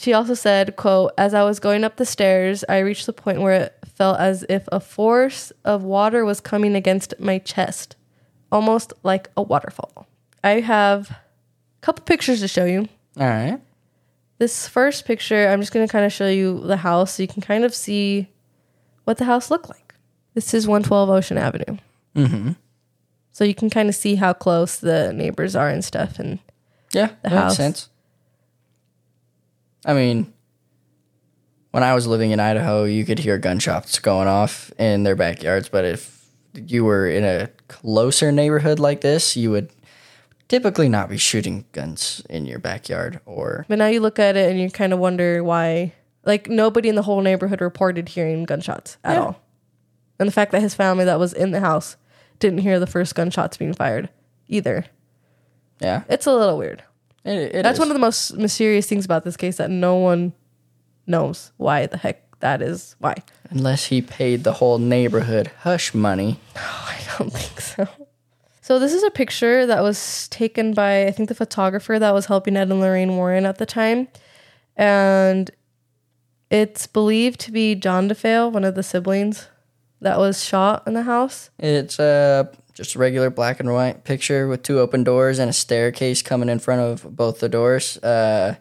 She 0.01 0.13
also 0.13 0.33
said, 0.33 0.75
quote, 0.77 1.11
as 1.15 1.35
I 1.35 1.43
was 1.43 1.59
going 1.59 1.83
up 1.83 1.97
the 1.97 2.07
stairs, 2.07 2.63
I 2.67 2.79
reached 2.79 3.05
the 3.05 3.13
point 3.13 3.39
where 3.39 3.51
it 3.53 3.77
felt 3.95 4.19
as 4.19 4.43
if 4.49 4.67
a 4.71 4.79
force 4.79 5.51
of 5.63 5.83
water 5.83 6.25
was 6.25 6.41
coming 6.41 6.73
against 6.75 7.13
my 7.19 7.37
chest, 7.37 7.95
almost 8.51 8.93
like 9.03 9.29
a 9.37 9.43
waterfall. 9.43 10.07
I 10.43 10.61
have 10.61 11.11
a 11.11 11.19
couple 11.81 12.03
pictures 12.03 12.39
to 12.39 12.47
show 12.47 12.65
you. 12.65 12.89
All 13.19 13.27
right. 13.27 13.59
This 14.39 14.67
first 14.67 15.05
picture, 15.05 15.47
I'm 15.49 15.59
just 15.59 15.71
going 15.71 15.85
to 15.87 15.91
kind 15.91 16.03
of 16.03 16.11
show 16.11 16.27
you 16.27 16.61
the 16.61 16.77
house 16.77 17.13
so 17.13 17.21
you 17.21 17.27
can 17.27 17.43
kind 17.43 17.63
of 17.63 17.75
see 17.75 18.27
what 19.03 19.17
the 19.17 19.25
house 19.25 19.51
looked 19.51 19.69
like. 19.69 19.93
This 20.33 20.55
is 20.55 20.65
112 20.67 21.09
Ocean 21.11 21.37
Avenue. 21.37 21.77
Mm-hmm. 22.15 22.51
So 23.33 23.43
you 23.43 23.53
can 23.53 23.69
kind 23.69 23.87
of 23.87 23.93
see 23.93 24.15
how 24.15 24.33
close 24.33 24.79
the 24.79 25.13
neighbors 25.13 25.55
are 25.55 25.69
and 25.69 25.85
stuff. 25.85 26.17
And 26.17 26.39
Yeah, 26.91 27.09
The 27.21 27.29
that 27.29 27.31
house. 27.33 27.51
makes 27.51 27.57
sense. 27.57 27.89
I 29.85 29.93
mean, 29.93 30.31
when 31.71 31.83
I 31.83 31.93
was 31.95 32.05
living 32.07 32.31
in 32.31 32.39
Idaho, 32.39 32.83
you 32.83 33.05
could 33.05 33.19
hear 33.19 33.37
gunshots 33.37 33.99
going 33.99 34.27
off 34.27 34.71
in 34.77 35.03
their 35.03 35.15
backyards, 35.15 35.69
but 35.69 35.85
if 35.85 36.25
you 36.53 36.83
were 36.83 37.07
in 37.07 37.23
a 37.23 37.47
closer 37.67 38.31
neighborhood 38.31 38.79
like 38.79 39.01
this, 39.01 39.35
you 39.37 39.51
would 39.51 39.71
typically 40.49 40.89
not 40.89 41.09
be 41.09 41.17
shooting 41.17 41.65
guns 41.71 42.21
in 42.29 42.45
your 42.45 42.59
backyard 42.59 43.21
or 43.25 43.65
But 43.69 43.77
now 43.79 43.87
you 43.87 44.01
look 44.01 44.19
at 44.19 44.35
it 44.35 44.51
and 44.51 44.59
you 44.59 44.69
kind 44.69 44.91
of 44.91 44.99
wonder 44.99 45.43
why, 45.43 45.93
like, 46.25 46.49
nobody 46.49 46.89
in 46.89 46.95
the 46.95 47.03
whole 47.03 47.21
neighborhood 47.21 47.61
reported 47.61 48.09
hearing 48.09 48.43
gunshots 48.43 48.97
at 49.03 49.13
Yeah. 49.15 49.21
all. 49.21 49.41
And 50.19 50.27
the 50.27 50.33
fact 50.33 50.51
that 50.51 50.61
his 50.61 50.75
family 50.75 51.05
that 51.05 51.19
was 51.19 51.31
in 51.33 51.51
the 51.51 51.61
house 51.61 51.95
didn't 52.39 52.59
hear 52.59 52.79
the 52.79 52.85
first 52.87 53.15
gunshots 53.15 53.57
being 53.57 53.73
fired 53.73 54.09
either. 54.47 54.85
yeah. 55.79 56.03
It's 56.09 56.25
a 56.27 56.33
little 56.33 56.57
weird. 56.57 56.83
It, 57.23 57.55
it 57.55 57.63
That's 57.63 57.75
is. 57.75 57.79
one 57.79 57.89
of 57.89 57.93
the 57.93 57.99
most 57.99 58.35
mysterious 58.37 58.87
things 58.87 59.05
about 59.05 59.23
this 59.23 59.37
case 59.37 59.57
that 59.57 59.69
no 59.69 59.95
one 59.95 60.33
knows 61.07 61.51
why 61.57 61.85
the 61.85 61.97
heck 61.97 62.39
that 62.39 62.61
is. 62.61 62.95
Why? 62.99 63.15
Unless 63.49 63.85
he 63.85 64.01
paid 64.01 64.43
the 64.43 64.53
whole 64.53 64.79
neighborhood 64.79 65.51
hush 65.59 65.93
money. 65.93 66.39
I 66.55 66.99
don't 67.17 67.31
think 67.31 67.61
so. 67.61 67.87
So 68.61 68.79
this 68.79 68.93
is 68.93 69.03
a 69.03 69.11
picture 69.11 69.65
that 69.65 69.81
was 69.81 70.27
taken 70.29 70.73
by 70.73 71.05
I 71.05 71.11
think 71.11 71.29
the 71.29 71.35
photographer 71.35 71.99
that 71.99 72.13
was 72.13 72.27
helping 72.27 72.55
Ed 72.55 72.69
and 72.69 72.79
Lorraine 72.79 73.17
Warren 73.17 73.45
at 73.45 73.57
the 73.57 73.65
time, 73.65 74.07
and 74.75 75.51
it's 76.49 76.85
believed 76.87 77.39
to 77.41 77.51
be 77.51 77.75
John 77.75 78.07
DeFeo, 78.07 78.51
one 78.51 78.63
of 78.63 78.75
the 78.75 78.83
siblings, 78.83 79.47
that 79.99 80.17
was 80.19 80.43
shot 80.43 80.83
in 80.85 80.93
the 80.93 81.03
house. 81.03 81.49
It's 81.59 81.99
uh, 81.99 82.45
just 82.73 82.95
a 82.95 82.99
regular 82.99 83.29
black 83.29 83.59
and 83.59 83.73
white 83.73 84.03
picture 84.03 84.47
with 84.47 84.63
two 84.63 84.79
open 84.79 85.03
doors 85.03 85.39
and 85.39 85.49
a 85.49 85.53
staircase 85.53 86.21
coming 86.21 86.49
in 86.49 86.59
front 86.59 86.81
of 86.81 87.15
both 87.15 87.39
the 87.39 87.49
doors. 87.49 87.97
Uh, 87.97 88.55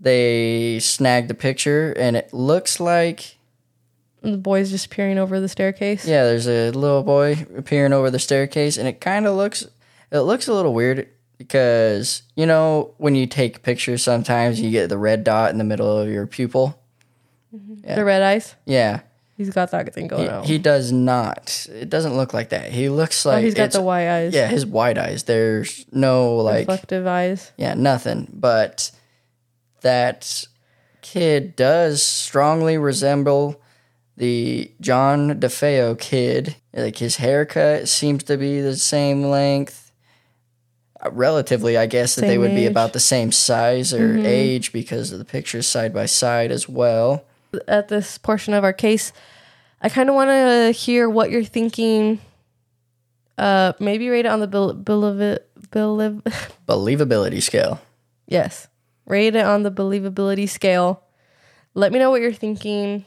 they 0.00 0.78
snagged 0.80 1.28
the 1.28 1.34
picture, 1.34 1.92
and 1.92 2.16
it 2.16 2.32
looks 2.32 2.80
like 2.80 3.36
the 4.22 4.36
boy's 4.36 4.70
just 4.70 4.90
peering 4.90 5.18
over 5.18 5.40
the 5.40 5.48
staircase. 5.48 6.06
yeah, 6.06 6.24
there's 6.24 6.48
a 6.48 6.70
little 6.70 7.02
boy 7.02 7.46
peering 7.64 7.92
over 7.92 8.10
the 8.10 8.18
staircase, 8.18 8.76
and 8.76 8.88
it 8.88 9.00
kind 9.00 9.26
of 9.26 9.36
looks 9.36 9.66
it 10.10 10.20
looks 10.20 10.48
a 10.48 10.52
little 10.52 10.74
weird 10.74 11.08
because 11.38 12.22
you 12.34 12.46
know 12.46 12.94
when 12.98 13.14
you 13.14 13.26
take 13.26 13.62
pictures, 13.62 14.02
sometimes 14.02 14.60
you 14.60 14.70
get 14.70 14.88
the 14.88 14.98
red 14.98 15.24
dot 15.24 15.50
in 15.50 15.58
the 15.58 15.64
middle 15.64 15.96
of 15.98 16.08
your 16.08 16.26
pupil. 16.26 16.80
The 17.96 18.04
red 18.04 18.22
eyes. 18.22 18.54
Yeah, 18.66 19.00
He's 19.36 19.50
got 19.50 19.70
that 19.72 19.92
thing 19.92 20.06
going 20.08 20.28
on. 20.28 20.44
he, 20.44 20.54
he 20.54 20.58
does 20.58 20.92
not. 20.92 21.66
It 21.70 21.90
doesn't 21.90 22.16
look 22.16 22.32
like 22.32 22.48
that. 22.50 22.72
He 22.72 22.88
looks 22.88 23.26
oh, 23.26 23.30
like 23.30 23.44
he's 23.44 23.54
got 23.54 23.72
the 23.72 23.82
white 23.82 24.08
eyes. 24.08 24.34
Yeah, 24.34 24.48
his 24.48 24.64
wide 24.64 24.96
eyes. 24.96 25.24
There's 25.24 25.84
no 25.92 26.36
like 26.36 26.60
reflective 26.60 27.06
eyes. 27.06 27.52
yeah, 27.58 27.74
nothing. 27.74 28.28
But 28.32 28.90
that 29.82 30.44
kid 31.02 31.54
does 31.54 32.02
strongly 32.02 32.78
resemble 32.78 33.60
the 34.16 34.72
John 34.80 35.38
DeFeo 35.38 35.98
kid. 35.98 36.56
Like 36.72 36.96
his 36.96 37.16
haircut 37.16 37.88
seems 37.88 38.24
to 38.24 38.38
be 38.38 38.60
the 38.60 38.76
same 38.76 39.24
length. 39.24 39.92
Uh, 41.04 41.10
Relatively, 41.10 41.76
I 41.76 41.84
guess 41.84 42.14
that 42.14 42.22
they 42.22 42.28
Same 42.28 42.40
would 42.40 42.54
be 42.54 42.64
about 42.64 42.94
the 42.94 43.00
same 43.00 43.32
size 43.32 43.92
or 43.92 44.16
age 44.16 44.72
because 44.72 45.12
of 45.12 45.18
the 45.18 45.26
pictures 45.26 45.68
side 45.68 45.92
by 45.92 46.06
side 46.06 46.50
as 46.50 46.66
well. 46.68 47.24
At 47.68 47.88
this 47.88 48.18
portion 48.18 48.54
of 48.54 48.64
our 48.64 48.72
case, 48.72 49.12
I 49.80 49.88
kind 49.88 50.08
of 50.08 50.14
want 50.14 50.30
to 50.30 50.72
hear 50.72 51.08
what 51.08 51.30
you're 51.30 51.44
thinking. 51.44 52.20
Uh, 53.38 53.72
maybe 53.80 54.08
rate 54.08 54.24
it 54.24 54.28
on 54.30 54.40
the 54.40 54.46
bill, 54.46 54.72
bill 54.72 55.04
of 55.04 55.20
it, 55.20 55.48
bill 55.70 56.00
of, 56.00 56.22
Believability 56.66 57.42
scale. 57.42 57.80
yes, 58.26 58.68
rate 59.04 59.34
it 59.34 59.44
on 59.44 59.62
the 59.62 59.70
believability 59.70 60.48
scale. 60.48 61.02
Let 61.74 61.92
me 61.92 61.98
know 61.98 62.10
what 62.10 62.22
you're 62.22 62.32
thinking. 62.32 63.04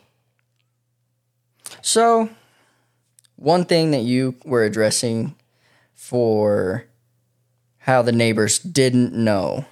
So, 1.82 2.30
one 3.36 3.66
thing 3.66 3.92
that 3.92 4.02
you 4.04 4.36
were 4.46 4.64
addressing 4.64 5.36
for 5.96 6.86
how 7.80 8.02
the 8.04 8.12
neighbors 8.12 8.60
didn't 8.60 9.14
know. 9.14 9.66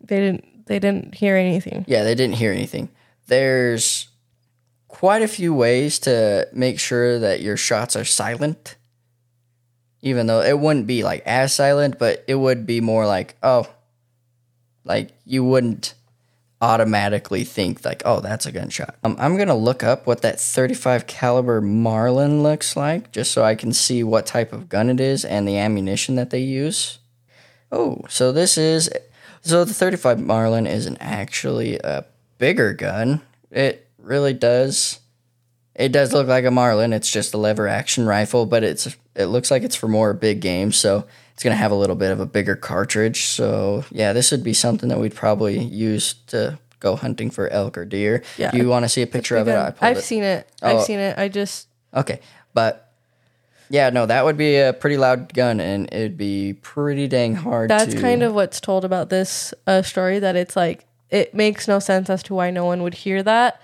They 0.00 0.20
didn't, 0.20 0.66
they 0.66 0.78
didn't 0.78 1.14
hear 1.14 1.36
anything. 1.36 1.84
Yeah, 1.86 2.04
they 2.04 2.14
didn't 2.14 2.36
hear 2.36 2.52
anything. 2.52 2.88
There's 3.26 4.08
quite 4.88 5.22
a 5.22 5.28
few 5.28 5.54
ways 5.54 5.98
to 6.00 6.48
make 6.52 6.78
sure 6.78 7.18
that 7.18 7.40
your 7.40 7.56
shots 7.56 7.96
are 7.96 8.04
silent. 8.04 8.76
Even 10.00 10.26
though 10.26 10.40
it 10.40 10.58
wouldn't 10.58 10.86
be 10.86 11.04
like 11.04 11.22
as 11.24 11.54
silent, 11.54 11.98
but 11.98 12.24
it 12.26 12.34
would 12.34 12.66
be 12.66 12.80
more 12.80 13.06
like, 13.06 13.36
oh, 13.42 13.68
like 14.84 15.10
you 15.24 15.44
wouldn't 15.44 15.94
automatically 16.60 17.42
think 17.42 17.84
like, 17.84 18.02
oh, 18.04 18.20
that's 18.20 18.46
a 18.46 18.52
gunshot. 18.52 18.96
Um, 19.02 19.16
I'm 19.18 19.36
gonna 19.36 19.56
look 19.56 19.82
up 19.82 20.06
what 20.06 20.22
that 20.22 20.40
35 20.40 21.06
caliber 21.06 21.60
Marlin 21.60 22.42
looks 22.42 22.76
like, 22.76 23.12
just 23.12 23.32
so 23.32 23.42
I 23.44 23.54
can 23.54 23.72
see 23.72 24.04
what 24.04 24.26
type 24.26 24.52
of 24.52 24.68
gun 24.68 24.88
it 24.88 25.00
is 25.00 25.24
and 25.24 25.46
the 25.46 25.58
ammunition 25.58 26.14
that 26.14 26.30
they 26.30 26.40
use. 26.40 26.98
Oh, 27.72 28.02
so 28.08 28.30
this 28.32 28.56
is 28.56 28.88
so 29.40 29.64
the 29.64 29.74
35 29.74 30.20
Marlin 30.20 30.66
isn't 30.66 30.98
actually 31.00 31.78
a 31.78 32.04
bigger 32.42 32.72
gun. 32.72 33.20
It 33.52 33.88
really 33.98 34.32
does. 34.32 34.98
It 35.76 35.92
does 35.92 36.12
look 36.12 36.26
like 36.26 36.44
a 36.44 36.50
Marlin. 36.50 36.92
It's 36.92 37.08
just 37.08 37.34
a 37.34 37.38
lever 37.38 37.68
action 37.68 38.04
rifle, 38.04 38.46
but 38.46 38.64
it's 38.64 38.96
it 39.14 39.26
looks 39.26 39.48
like 39.52 39.62
it's 39.62 39.76
for 39.76 39.86
more 39.86 40.12
big 40.12 40.40
games, 40.40 40.76
so 40.76 41.06
it's 41.34 41.44
gonna 41.44 41.54
have 41.54 41.70
a 41.70 41.76
little 41.76 41.94
bit 41.94 42.10
of 42.10 42.18
a 42.18 42.26
bigger 42.26 42.56
cartridge. 42.56 43.26
So 43.26 43.84
yeah, 43.92 44.12
this 44.12 44.32
would 44.32 44.42
be 44.42 44.54
something 44.54 44.88
that 44.88 44.98
we'd 44.98 45.14
probably 45.14 45.62
use 45.62 46.14
to 46.26 46.58
go 46.80 46.96
hunting 46.96 47.30
for 47.30 47.48
elk 47.48 47.78
or 47.78 47.84
deer. 47.84 48.24
Yeah. 48.36 48.50
Do 48.50 48.56
you 48.56 48.68
want 48.68 48.84
to 48.86 48.88
see 48.88 49.02
a 49.02 49.06
picture 49.06 49.36
of 49.36 49.46
it? 49.46 49.54
I 49.54 49.72
I've 49.80 49.98
it. 49.98 50.02
seen 50.02 50.24
it. 50.24 50.48
Oh. 50.62 50.78
I've 50.78 50.82
seen 50.82 50.98
it. 50.98 51.16
I 51.16 51.28
just 51.28 51.68
Okay, 51.94 52.18
but 52.54 52.92
yeah, 53.70 53.90
no, 53.90 54.04
that 54.04 54.24
would 54.24 54.36
be 54.36 54.56
a 54.56 54.72
pretty 54.72 54.96
loud 54.96 55.32
gun, 55.32 55.60
and 55.60 55.88
it'd 55.92 56.18
be 56.18 56.54
pretty 56.54 57.06
dang 57.06 57.36
hard. 57.36 57.70
that's 57.70 57.94
to, 57.94 58.00
kind 58.00 58.24
of 58.24 58.34
what's 58.34 58.60
told 58.60 58.84
about 58.84 59.10
this 59.10 59.54
uh, 59.68 59.82
story 59.82 60.18
that 60.18 60.34
it's 60.34 60.56
like 60.56 60.86
it 61.12 61.34
makes 61.34 61.68
no 61.68 61.78
sense 61.78 62.10
as 62.10 62.22
to 62.24 62.34
why 62.34 62.50
no 62.50 62.64
one 62.64 62.82
would 62.82 62.94
hear 62.94 63.22
that 63.22 63.60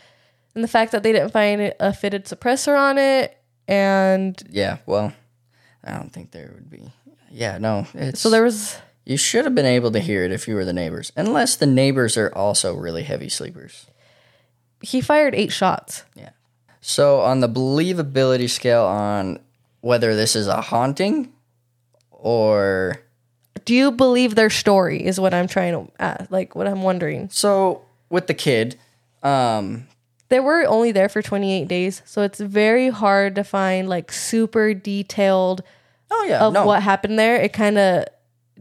and 0.55 0.62
the 0.62 0.69
fact 0.69 0.93
that 0.93 1.02
they 1.02 1.12
didn't 1.12 1.31
find 1.31 1.75
a 1.81 1.93
fitted 1.93 2.26
suppressor 2.26 2.78
on 2.78 2.99
it 2.99 3.37
and 3.67 4.43
yeah. 4.50 4.78
Well, 4.87 5.12
I 5.85 5.93
don't 5.93 6.12
think 6.12 6.31
there 6.31 6.52
would 6.55 6.71
be. 6.71 6.90
Yeah, 7.31 7.59
no. 7.59 7.87
It's, 7.95 8.21
so 8.21 8.31
there 8.31 8.43
was 8.43 8.78
You 9.05 9.17
should 9.17 9.45
have 9.45 9.55
been 9.55 9.67
able 9.67 9.90
to 9.93 10.00
hear 10.00 10.25
it 10.25 10.33
if 10.33 10.49
you 10.49 10.55
were 10.55 10.64
the 10.64 10.73
neighbors, 10.73 11.12
unless 11.17 11.57
the 11.57 11.67
neighbors 11.67 12.17
are 12.17 12.35
also 12.35 12.75
really 12.75 13.02
heavy 13.02 13.28
sleepers. 13.28 13.87
he 14.81 15.00
fired 15.00 15.35
eight 15.35 15.52
shots 15.52 16.05
Yeah. 16.14 16.31
So, 16.81 17.21
on 17.21 17.40
the 17.40 17.49
believability 17.49 18.49
scale, 18.49 18.85
on 18.85 19.40
whether 19.81 20.14
this 20.14 20.35
is 20.35 20.47
a 20.47 20.61
haunting 20.61 21.33
or 22.11 23.02
do 23.68 23.75
you 23.75 23.90
believe 23.92 24.34
their 24.34 24.48
story 24.48 25.04
is 25.04 25.20
what 25.20 25.34
i'm 25.34 25.46
trying 25.46 25.75
to 25.75 25.92
ask 26.00 26.30
like 26.30 26.54
what 26.54 26.66
i'm 26.66 26.80
wondering? 26.80 27.28
So 27.30 27.82
with 28.08 28.26
the 28.26 28.32
kid, 28.32 28.78
um, 29.22 29.87
they 30.30 30.40
were 30.40 30.64
only 30.64 30.90
there 30.90 31.10
for 31.10 31.20
28 31.20 31.68
days 31.68 32.00
so 32.06 32.22
it's 32.22 32.40
very 32.40 32.88
hard 32.88 33.34
to 33.34 33.44
find 33.44 33.87
like 33.87 34.10
super 34.10 34.72
detailed 34.72 35.62
oh 36.10 36.25
yeah, 36.26 36.40
of 36.40 36.54
no, 36.54 36.64
what 36.64 36.82
happened 36.82 37.18
there. 37.18 37.37
It 37.37 37.52
kind 37.52 37.76
of 37.76 38.06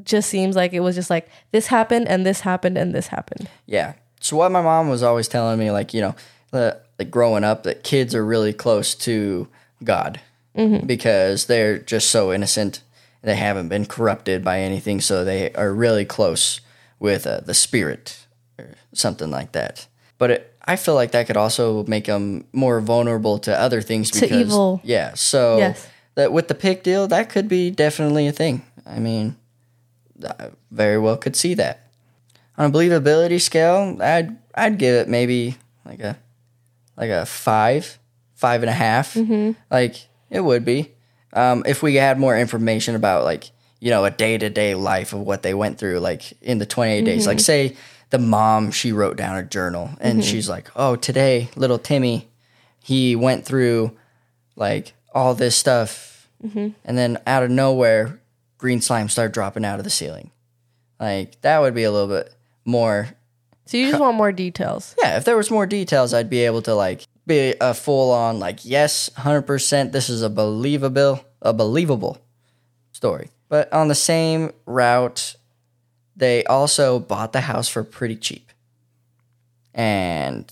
just 0.03 0.29
seems 0.29 0.57
like 0.57 0.73
it 0.73 0.81
was 0.81 0.95
just 0.95 1.09
like 1.09 1.29
this 1.51 1.67
happened 1.67 2.09
and 2.09 2.25
this 2.25 2.41
happened 2.41 2.77
and 2.77 2.93
this 2.93 3.07
happened. 3.07 3.49
Yeah. 3.65 3.93
So 4.19 4.35
what 4.35 4.51
my 4.51 4.61
mom 4.61 4.89
was 4.89 5.03
always 5.03 5.29
telling 5.29 5.57
me, 5.57 5.71
like 5.71 5.93
you 5.93 6.01
know, 6.01 6.15
the, 6.51 6.81
like 6.99 7.09
growing 7.09 7.45
up, 7.45 7.63
that 7.63 7.85
kids 7.85 8.13
are 8.13 8.25
really 8.25 8.51
close 8.51 8.93
to 8.95 9.47
God 9.85 10.19
mm-hmm. 10.53 10.85
because 10.85 11.45
they're 11.45 11.77
just 11.79 12.09
so 12.09 12.33
innocent. 12.33 12.81
They 13.21 13.35
haven't 13.35 13.69
been 13.69 13.85
corrupted 13.85 14.43
by 14.43 14.59
anything, 14.59 15.01
so 15.01 15.23
they 15.25 15.51
are 15.53 15.73
really 15.73 16.05
close 16.05 16.61
with 16.99 17.27
uh, 17.27 17.41
the 17.41 17.53
spirit 17.53 18.25
or 18.57 18.69
something 18.93 19.29
like 19.31 19.51
that. 19.53 19.87
But 20.17 20.31
it, 20.31 20.55
I 20.65 20.75
feel 20.75 20.95
like 20.95 21.11
that 21.11 21.27
could 21.27 21.37
also 21.37 21.83
make 21.85 22.05
them 22.05 22.45
more 22.53 22.79
vulnerable 22.81 23.39
to 23.39 23.57
other 23.59 23.81
things. 23.81 24.11
To 24.11 24.21
Because, 24.21 24.37
evil. 24.47 24.81
Yeah. 24.83 25.13
So 25.15 25.57
Yes. 25.57 25.87
that 26.15 26.31
with 26.31 26.47
the 26.47 26.55
pig 26.55 26.83
deal, 26.83 27.07
that 27.07 27.29
could 27.29 27.47
be 27.47 27.69
definitely 27.71 28.27
a 28.27 28.31
thing. 28.31 28.61
I 28.85 28.99
mean, 28.99 29.35
I 30.23 30.49
very 30.71 30.97
well 30.97 31.17
could 31.17 31.35
see 31.35 31.53
that. 31.55 31.81
On 32.57 32.69
a 32.69 32.73
believability 32.73 33.39
scale, 33.41 33.97
I'd 34.01 34.35
I'd 34.55 34.77
give 34.79 34.95
it 34.95 35.07
maybe 35.07 35.57
like 35.85 35.99
a 35.99 36.17
like 36.95 37.09
a 37.11 37.25
five, 37.25 37.99
five 38.33 38.63
and 38.63 38.69
a 38.69 38.73
half. 38.73 39.15
Like 39.69 40.07
it 40.31 40.41
would 40.41 40.65
be 40.65 40.93
um, 41.37 41.63
if 41.65 41.83
we 41.83 41.95
had 41.95 42.19
more 42.19 42.37
information 42.37 42.95
about 42.95 43.23
like 43.23 43.51
you 43.79 43.91
know 43.91 44.05
a 44.05 44.11
day 44.11 44.37
to 44.37 44.49
day 44.49 44.75
life 44.75 45.13
of 45.13 45.19
what 45.19 45.43
they 45.43 45.53
went 45.53 45.77
through, 45.77 45.99
like 45.99 46.33
in 46.41 46.57
the 46.57 46.65
twenty 46.65 46.93
eight 46.93 47.05
days. 47.05 47.27
Like 47.27 47.37
mm-hmm. 47.37 47.43
say 47.43 47.77
the 48.09 48.17
mom 48.17 48.71
she 48.71 48.91
wrote 48.91 49.17
down 49.17 49.37
a 49.37 49.43
journal 49.43 49.91
and 49.99 50.19
mm-hmm. 50.19 50.29
she's 50.29 50.49
like, 50.49 50.69
oh 50.75 50.95
today 50.95 51.49
little 51.55 51.77
Timmy, 51.77 52.27
he 52.83 53.15
went 53.15 53.45
through 53.45 53.95
like 54.55 54.93
all 55.13 55.35
this 55.35 55.55
stuff, 55.55 56.27
mm-hmm. 56.43 56.69
and 56.83 56.97
then 56.97 57.17
out 57.27 57.43
of 57.43 57.51
nowhere, 57.51 58.19
green 58.57 58.81
slime 58.81 59.09
started 59.09 59.33
dropping 59.33 59.65
out 59.65 59.79
of 59.79 59.83
the 59.83 59.89
ceiling. 59.89 60.31
Like 60.99 61.39
that 61.41 61.59
would 61.59 61.75
be 61.75 61.83
a 61.83 61.91
little 61.91 62.07
bit 62.07 62.33
more. 62.65 63.09
so 63.65 63.77
you 63.77 63.89
just 63.89 64.01
want 64.01 64.17
more 64.17 64.31
details 64.31 64.95
Yeah, 65.01 65.17
if 65.17 65.25
there 65.25 65.37
was 65.37 65.51
more 65.51 65.67
details, 65.67 66.13
I'd 66.13 66.29
be 66.29 66.45
able 66.45 66.63
to 66.63 66.73
like 66.73 67.05
be 67.27 67.53
a 67.59 67.73
full 67.73 68.11
on 68.11 68.39
like 68.39 68.65
yes, 68.65 69.11
hundred 69.15 69.43
percent. 69.43 69.91
This 69.91 70.09
is 70.09 70.23
a 70.23 70.29
believable, 70.29 71.23
a 71.41 71.53
believable 71.53 72.17
story. 72.91 73.29
But 73.49 73.71
on 73.71 73.87
the 73.87 73.95
same 73.95 74.51
route, 74.65 75.35
they 76.15 76.43
also 76.45 76.99
bought 76.99 77.33
the 77.33 77.41
house 77.41 77.69
for 77.69 77.83
pretty 77.83 78.15
cheap, 78.15 78.51
and 79.73 80.51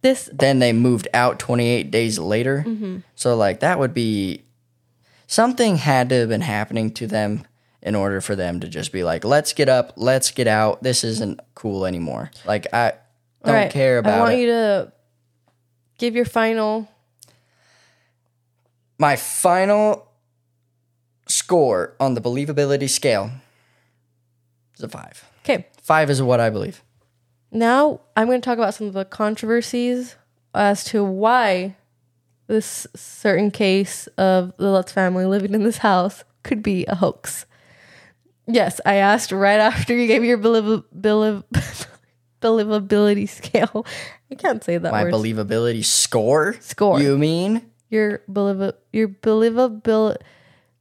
this 0.00 0.28
then 0.32 0.58
they 0.58 0.72
moved 0.72 1.08
out 1.14 1.38
28 1.38 1.90
days 1.90 2.18
later. 2.18 2.64
Mm-hmm. 2.66 2.98
So 3.14 3.36
like 3.36 3.60
that 3.60 3.78
would 3.78 3.94
be 3.94 4.42
something 5.26 5.76
had 5.76 6.08
to 6.08 6.16
have 6.16 6.28
been 6.28 6.40
happening 6.40 6.90
to 6.94 7.06
them 7.06 7.46
in 7.82 7.94
order 7.94 8.20
for 8.20 8.36
them 8.36 8.60
to 8.60 8.68
just 8.68 8.92
be 8.92 9.02
like, 9.02 9.24
let's 9.24 9.52
get 9.52 9.68
up, 9.68 9.92
let's 9.96 10.30
get 10.30 10.46
out. 10.46 10.82
This 10.82 11.04
isn't 11.04 11.40
cool 11.54 11.86
anymore. 11.86 12.30
Like 12.44 12.66
I 12.72 12.94
don't 13.44 13.54
right, 13.54 13.72
care 13.72 13.98
about 13.98 14.10
it. 14.10 14.16
I 14.16 14.20
want 14.20 14.32
it. 14.34 14.40
you 14.40 14.46
to 14.46 14.92
give 15.98 16.14
your 16.14 16.24
final. 16.24 16.88
My 18.98 19.16
final 19.16 20.11
score 21.32 21.94
on 22.00 22.14
the 22.14 22.20
believability 22.20 22.88
scale 22.88 23.30
is 24.76 24.82
a 24.84 24.88
five. 24.88 25.24
Okay, 25.44 25.66
Five 25.82 26.10
is 26.10 26.22
what 26.22 26.38
I 26.40 26.50
believe. 26.50 26.82
now 27.50 28.00
I'm 28.16 28.26
going 28.28 28.40
to 28.40 28.44
talk 28.44 28.58
about 28.58 28.74
some 28.74 28.86
of 28.86 28.92
the 28.92 29.04
controversies 29.04 30.16
as 30.54 30.84
to 30.84 31.02
why 31.02 31.76
this 32.46 32.86
certain 32.94 33.50
case 33.50 34.06
of 34.18 34.52
the 34.58 34.68
Lutz 34.70 34.92
family 34.92 35.24
living 35.26 35.54
in 35.54 35.62
this 35.64 35.78
house 35.78 36.22
could 36.42 36.62
be 36.62 36.84
a 36.86 36.94
hoax. 36.96 37.46
Yes, 38.46 38.80
I 38.84 38.96
asked 38.96 39.32
right 39.32 39.60
after 39.60 39.96
you 39.96 40.06
gave 40.06 40.24
your 40.24 40.36
believ- 40.38 40.84
believ- 40.94 41.44
believability 42.42 43.28
scale. 43.28 43.86
I 44.30 44.34
can't 44.34 44.62
say 44.62 44.78
that 44.78 44.92
My 44.92 45.04
word. 45.04 45.12
believability 45.14 45.84
score? 45.84 46.54
Score. 46.60 47.00
You 47.00 47.16
mean 47.18 47.62
your 47.90 48.22
believ- 48.30 48.74
your 48.92 49.08
believability. 49.08 50.16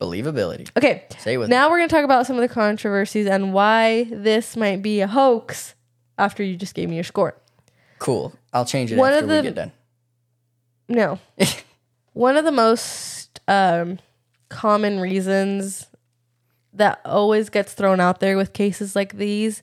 Believability. 0.01 0.70
Okay, 0.75 1.05
Say 1.20 1.36
it 1.36 1.38
with 1.38 1.50
now 1.50 1.70
we're 1.70 1.77
going 1.77 1.89
to 1.89 1.96
talk 1.96 2.03
about 2.03 2.25
some 2.25 2.36
of 2.36 2.41
the 2.41 2.53
controversies 2.53 3.27
and 3.27 3.53
why 3.53 4.05
this 4.12 4.58
might 4.58 4.81
be 4.81 5.01
a 5.01 5.08
hoax 5.08 5.75
after 6.17 6.43
you 6.43 6.58
just 6.58 6.74
gave 6.74 6.89
me 6.89 6.96
your 6.96 7.03
score. 7.03 7.36
Cool. 8.00 8.34
I'll 8.51 8.65
change 8.65 8.91
it 8.91 8.98
One 8.98 9.13
after 9.13 9.25
of 9.25 9.29
we 9.29 9.41
get 9.43 9.55
done. 9.55 9.72
No. 10.89 11.20
One 12.13 12.36
of 12.36 12.43
the 12.43 12.51
most 12.51 13.39
um, 13.48 14.00
common 14.50 15.00
reasons 15.00 15.88
that 16.74 17.00
always 17.05 17.50
gets 17.50 17.74
thrown 17.74 18.00
out 18.00 18.20
there 18.20 18.38
with 18.38 18.53
cases 18.53 18.96
like 18.96 19.17
these 19.17 19.62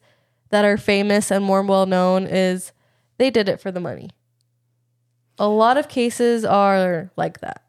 that 0.50 0.64
are 0.64 0.76
famous 0.76 1.30
and 1.30 1.44
more 1.44 1.62
well 1.62 1.86
known 1.86 2.26
is 2.26 2.72
they 3.18 3.30
did 3.30 3.48
it 3.48 3.60
for 3.60 3.70
the 3.70 3.80
money. 3.80 4.10
A 5.38 5.48
lot 5.48 5.76
of 5.76 5.88
cases 5.88 6.44
are 6.44 7.10
like 7.16 7.40
that, 7.40 7.62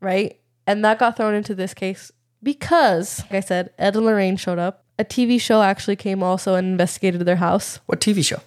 right? 0.00 0.37
And 0.68 0.84
that 0.84 0.98
got 0.98 1.16
thrown 1.16 1.34
into 1.34 1.54
this 1.54 1.72
case 1.72 2.12
because, 2.42 3.20
like 3.22 3.32
I 3.32 3.40
said, 3.40 3.70
Ed 3.78 3.96
and 3.96 4.04
Lorraine 4.04 4.36
showed 4.36 4.58
up. 4.58 4.84
A 4.98 5.04
TV 5.04 5.40
show 5.40 5.62
actually 5.62 5.96
came 5.96 6.22
also 6.22 6.56
and 6.56 6.68
investigated 6.68 7.22
their 7.22 7.36
house. 7.36 7.80
What 7.86 8.02
TV 8.02 8.22
show? 8.22 8.40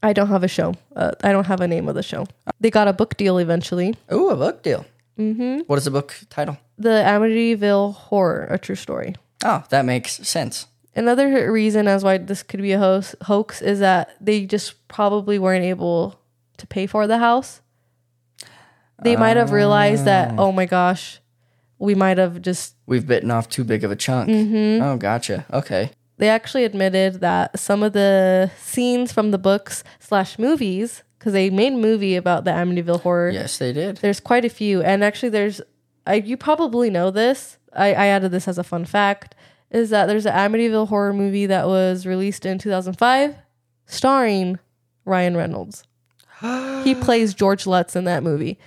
I 0.00 0.12
don't 0.12 0.28
have 0.28 0.44
a 0.44 0.48
show. 0.48 0.74
Uh, 0.94 1.10
I 1.24 1.32
don't 1.32 1.48
have 1.48 1.60
a 1.60 1.66
name 1.66 1.88
of 1.88 1.96
the 1.96 2.02
show. 2.04 2.26
They 2.60 2.70
got 2.70 2.86
a 2.86 2.92
book 2.92 3.16
deal 3.16 3.38
eventually. 3.38 3.96
Ooh, 4.12 4.30
a 4.30 4.36
book 4.36 4.62
deal. 4.62 4.86
Mm-hmm. 5.18 5.62
What 5.66 5.76
is 5.78 5.86
the 5.86 5.90
book 5.90 6.14
title? 6.30 6.58
The 6.78 7.02
Amityville 7.04 7.94
Horror, 7.94 8.46
a 8.50 8.56
true 8.56 8.76
story. 8.76 9.16
Oh, 9.44 9.64
that 9.70 9.84
makes 9.84 10.12
sense. 10.28 10.68
Another 10.94 11.50
reason 11.50 11.88
as 11.88 12.04
why 12.04 12.18
this 12.18 12.44
could 12.44 12.62
be 12.62 12.70
a 12.70 12.78
hoax, 12.78 13.16
hoax 13.22 13.60
is 13.60 13.80
that 13.80 14.14
they 14.20 14.46
just 14.46 14.86
probably 14.86 15.40
weren't 15.40 15.64
able 15.64 16.20
to 16.58 16.68
pay 16.68 16.86
for 16.86 17.08
the 17.08 17.18
house. 17.18 17.62
They 19.02 19.16
might 19.16 19.36
have 19.36 19.50
realized 19.50 20.04
that, 20.04 20.38
oh 20.38 20.52
my 20.52 20.66
gosh, 20.66 21.20
we 21.78 21.94
might 21.94 22.18
have 22.18 22.42
just. 22.42 22.76
We've 22.86 23.06
bitten 23.06 23.30
off 23.30 23.48
too 23.48 23.64
big 23.64 23.84
of 23.84 23.90
a 23.90 23.96
chunk. 23.96 24.30
Mm-hmm. 24.30 24.82
Oh, 24.82 24.96
gotcha. 24.96 25.46
Okay. 25.52 25.90
They 26.16 26.28
actually 26.28 26.64
admitted 26.64 27.20
that 27.20 27.58
some 27.58 27.82
of 27.82 27.92
the 27.92 28.50
scenes 28.60 29.12
from 29.12 29.32
the 29.32 29.38
books 29.38 29.82
slash 29.98 30.38
movies, 30.38 31.02
because 31.18 31.32
they 31.32 31.50
made 31.50 31.72
a 31.72 31.76
movie 31.76 32.14
about 32.14 32.44
the 32.44 32.52
Amityville 32.52 33.00
horror. 33.00 33.30
Yes, 33.30 33.58
they 33.58 33.72
did. 33.72 33.96
There's 33.96 34.20
quite 34.20 34.44
a 34.44 34.48
few, 34.48 34.82
and 34.82 35.02
actually, 35.02 35.30
there's. 35.30 35.60
I, 36.06 36.16
you 36.16 36.36
probably 36.36 36.90
know 36.90 37.10
this. 37.10 37.58
I, 37.72 37.88
I 37.94 38.06
added 38.06 38.30
this 38.30 38.46
as 38.46 38.58
a 38.58 38.64
fun 38.64 38.84
fact. 38.84 39.34
Is 39.70 39.90
that 39.90 40.06
there's 40.06 40.26
an 40.26 40.34
Amityville 40.34 40.88
horror 40.88 41.12
movie 41.12 41.46
that 41.46 41.66
was 41.66 42.06
released 42.06 42.46
in 42.46 42.58
2005, 42.58 43.34
starring 43.86 44.60
Ryan 45.04 45.36
Reynolds. 45.36 45.82
he 46.84 46.94
plays 46.94 47.34
George 47.34 47.66
Lutz 47.66 47.96
in 47.96 48.04
that 48.04 48.22
movie, 48.22 48.58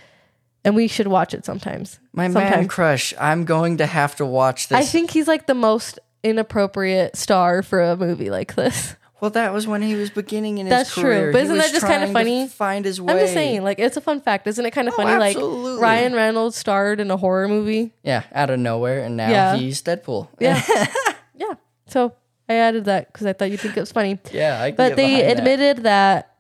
and 0.68 0.76
we 0.76 0.88
should 0.88 1.08
watch 1.08 1.34
it 1.34 1.46
sometimes. 1.46 2.00
My 2.14 2.28
man 2.28 2.68
crush. 2.68 3.14
I'm 3.20 3.46
going 3.46 3.78
to 3.78 3.86
have 3.86 4.16
to 4.18 4.26
watch 4.26 4.68
this. 4.68 4.78
I 4.78 4.84
think 4.84 5.12
he's 5.12 5.28
like 5.28 5.48
the 5.48 5.54
most 5.56 5.98
inappropriate 6.24 7.16
star 7.16 7.64
for 7.64 7.82
a 7.82 7.96
movie 7.96 8.30
like 8.30 8.56
this. 8.56 8.96
well, 9.22 9.32
that 9.32 9.54
was 9.54 9.66
when 9.66 9.82
he 9.82 9.96
was 9.96 10.10
beginning 10.10 10.58
in 10.60 10.66
his 10.68 10.72
That's 10.72 10.94
true. 10.94 11.04
career. 11.04 11.32
But 11.32 11.40
He 11.40 11.44
isn't 11.46 11.56
was 11.58 11.66
that 11.66 11.72
just 11.74 11.86
kinda 11.88 12.06
trying 12.06 12.08
to 12.10 12.14
funny? 12.14 12.48
Find 12.48 12.86
his 12.86 13.00
way. 13.02 13.14
I'm 13.14 13.20
just 13.20 13.34
saying, 13.34 13.64
like, 13.64 13.80
it's 13.80 13.98
a 13.98 14.02
fun 14.02 14.22
fact. 14.22 14.46
Isn't 14.46 14.66
it 14.66 14.72
kind 14.72 14.88
of 14.88 14.94
Oh, 14.94 14.98
funny? 14.98 15.12
absolutely. 15.24 15.72
Like, 15.74 15.82
Ryan 15.82 16.14
Reynolds 16.14 16.56
starred 16.56 17.00
in 17.00 17.10
a 17.12 17.18
horror 17.18 17.48
movie. 17.48 17.94
Yeah, 18.04 18.24
out 18.34 18.50
of 18.50 18.60
nowhere, 18.60 19.00
and 19.04 19.18
now 19.18 19.30
Yeah. 19.30 19.56
he's 19.56 19.82
Deadpool. 19.82 20.28
Yeah. 20.40 20.62
yeah. 21.36 21.54
So 21.88 22.14
I 22.50 22.56
added 22.56 22.86
that 22.86 23.12
because 23.12 23.26
I 23.26 23.34
thought 23.34 23.50
you'd 23.52 23.60
think 23.60 23.76
it 23.78 23.80
was 23.80 23.92
funny. 23.92 24.20
yeah. 24.32 24.62
I 24.62 24.70
can 24.72 24.76
But 24.78 24.90
get 24.90 24.96
they 24.98 25.08
behind 25.08 25.24
that. 25.30 25.38
admitted 25.38 25.78
that. 25.84 26.34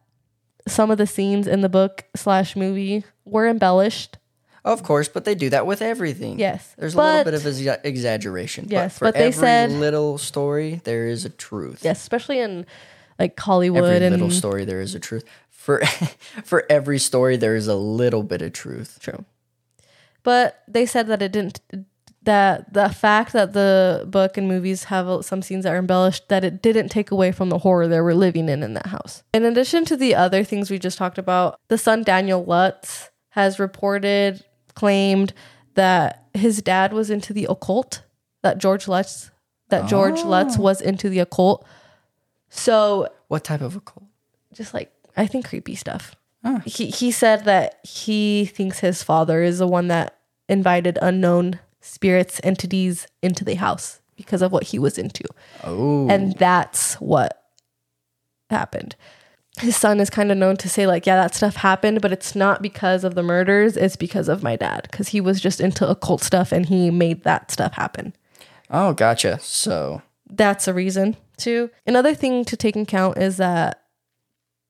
Some 0.67 0.91
of 0.91 0.97
the 0.97 1.07
scenes 1.07 1.47
in 1.47 1.62
the 1.62 1.69
book 1.69 2.03
slash 2.15 2.55
movie 2.55 3.03
were 3.25 3.47
embellished. 3.47 4.17
Of 4.65 4.83
course, 4.83 5.07
but 5.07 5.24
they 5.24 5.33
do 5.36 5.50
that 5.51 5.65
with 5.65 5.81
everything. 5.81 6.39
Yes, 6.39 6.75
There's 6.77 6.93
a 6.93 6.97
little 6.97 7.24
but- 7.24 7.31
bit 7.31 7.33
of 7.36 7.41
exa- 7.43 7.79
exaggeration. 7.86 8.65
Yes, 8.67 8.95
but 8.95 8.97
for 9.00 9.05
but 9.05 9.13
they 9.15 9.27
every 9.27 9.31
said- 9.39 9.71
little 9.71 10.17
story, 10.17 10.81
there 10.83 11.07
is 11.07 11.24
a 11.25 11.29
truth. 11.29 11.79
Yes, 11.83 12.00
especially 12.01 12.39
in 12.39 12.65
like 13.17 13.39
Hollywood 13.39 13.83
Every 13.86 14.05
and 14.07 14.13
little 14.15 14.29
story, 14.31 14.65
there 14.65 14.81
is 14.81 14.93
a 14.93 15.00
truth. 15.00 15.24
For 15.50 15.81
for 16.43 16.65
every 16.69 17.00
story, 17.00 17.38
there 17.38 17.55
is 17.55 17.67
a 17.67 17.75
little 17.75 18.24
bit 18.24 18.41
of 18.41 18.51
truth. 18.53 19.00
True. 19.01 19.24
But 20.24 20.62
they 20.67 20.86
said 20.86 21.07
that 21.07 21.21
it 21.21 21.31
didn't 21.31 21.62
that 22.27 22.74
the 22.74 22.89
fact 22.89 23.31
that 23.31 23.53
the 23.53 24.03
book 24.05 24.38
and 24.38 24.50
movies 24.50 24.84
have 24.86 25.24
some 25.24 25.41
scenes 25.41 25.63
that 25.63 25.74
are 25.74 25.77
embellished 25.77 26.27
that 26.27 26.43
it 26.43 26.62
didn't 26.62 26.89
take 26.89 27.10
away 27.10 27.31
from 27.31 27.48
the 27.48 27.60
horror 27.60 27.88
they 27.88 28.01
were 28.01 28.13
living 28.13 28.50
in 28.50 28.62
in 28.63 28.74
that 28.74 28.88
house. 28.88 29.24
In 29.34 29.46
addition 29.46 29.86
to 29.86 29.96
the 29.96 30.13
other 30.13 30.43
things 30.43 30.69
we 30.69 30.77
just 30.77 30.98
talked 30.98 31.17
about, 31.17 31.57
the 31.69 31.77
son 31.77 32.03
Daniel 32.03 32.43
Lutz 32.43 33.12
has 33.29 33.60
reported 33.60 34.43
claimed 34.75 35.34
that 35.75 36.27
his 36.34 36.62
dad 36.62 36.91
was 36.91 37.10
into 37.10 37.31
the 37.31 37.48
occult, 37.50 38.03
that 38.43 38.57
George 38.57 38.89
Lutz 38.89 39.31
that 39.69 39.88
George 39.88 40.22
Lutz 40.24 40.57
oh. 40.57 40.62
was 40.62 40.81
into 40.81 41.10
the 41.10 41.19
occult. 41.19 41.65
So 42.50 43.07
What 43.29 43.46
type 43.46 43.62
of 43.62 43.77
occult? 43.77 44.05
just 44.53 44.74
like 44.74 44.91
I 45.15 45.27
think 45.27 45.48
creepy 45.48 45.75
stuff. 45.75 46.13
He 46.65 46.88
he 46.88 47.10
said 47.10 47.46
that 47.46 47.79
he 47.84 48.46
thinks 48.46 48.79
his 48.79 49.01
father 49.01 49.41
is 49.41 49.60
the 49.60 49.67
one 49.67 49.88
that 49.88 50.17
invited 50.50 51.00
unknown 51.01 51.60
spirits 51.88 52.39
entities 52.44 53.08
into 53.22 53.44
the 53.44 53.56
house 53.56 54.01
because 54.15 54.41
of 54.41 54.51
what 54.51 54.63
he 54.63 54.79
was 54.79 54.98
into. 54.98 55.24
Oh, 55.64 56.09
And 56.09 56.33
that's 56.38 56.96
what 56.96 57.44
happened. 58.50 58.96
His 59.59 59.75
son 59.75 60.00
is 60.00 60.09
kind 60.09 60.31
of 60.31 60.38
known 60.38 60.57
to 60.57 60.70
say 60.70 60.85
like, 60.85 61.05
yeah, 61.07 61.16
that 61.16 61.33
stuff 61.33 61.55
happened, 61.55 62.01
but 62.01 62.11
it's 62.11 62.35
not 62.35 62.61
because 62.61 63.03
of 63.03 63.16
the 63.16 63.24
murders, 63.24 63.75
it's 63.75 63.96
because 63.96 64.27
of 64.27 64.44
my 64.44 64.55
dad 64.55 64.92
cuz 64.92 65.09
he 65.09 65.22
was 65.22 65.42
just 65.42 65.59
into 65.59 65.88
occult 65.90 66.22
stuff 66.22 66.51
and 66.51 66.68
he 66.68 66.92
made 66.92 67.24
that 67.24 67.50
stuff 67.50 67.74
happen 67.74 68.14
oh, 68.70 68.94
gotcha. 68.94 69.40
So 69.42 70.01
that's 70.29 70.68
a 70.68 70.74
reason 70.74 71.16
too. 71.38 71.70
Another 71.85 72.14
thing 72.14 72.46
to 72.46 72.57
take 72.57 72.75
in 72.75 72.83
account 72.83 73.18
is 73.18 73.38
that 73.38 73.83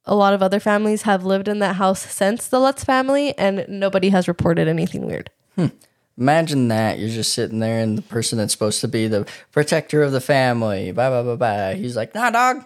a 0.06 0.16
lot 0.16 0.34
of 0.34 0.42
other 0.42 0.60
families 0.60 1.02
have 1.04 1.26
lived 1.26 1.48
in 1.48 1.60
that 1.60 1.76
house 1.76 2.00
since 2.00 2.48
the 2.48 2.60
Lutz 2.60 2.84
family, 2.84 3.38
and 3.38 3.66
nobody 3.68 4.10
has 4.10 4.28
reported 4.28 4.68
anything 4.68 5.06
weird. 5.06 5.30
Hmm. 5.56 5.68
Imagine 6.18 6.68
that 6.70 7.00
you're 7.00 7.10
just 7.10 7.34
sitting 7.34 7.60
there, 7.60 7.80
and 7.80 7.98
the 7.98 8.02
person 8.02 8.38
that's 8.38 8.54
supposed 8.54 8.82
to 8.82 8.88
be 8.88 9.08
the 9.08 9.28
protector 9.52 10.04
of 10.04 10.12
the 10.12 10.22
family, 10.22 10.92
blah 10.92 11.10
blah 11.10 11.24
blah 11.24 11.36
blah. 11.36 11.74
He's 11.74 11.96
like, 11.96 12.16
"Nah, 12.16 12.32
dog, 12.32 12.64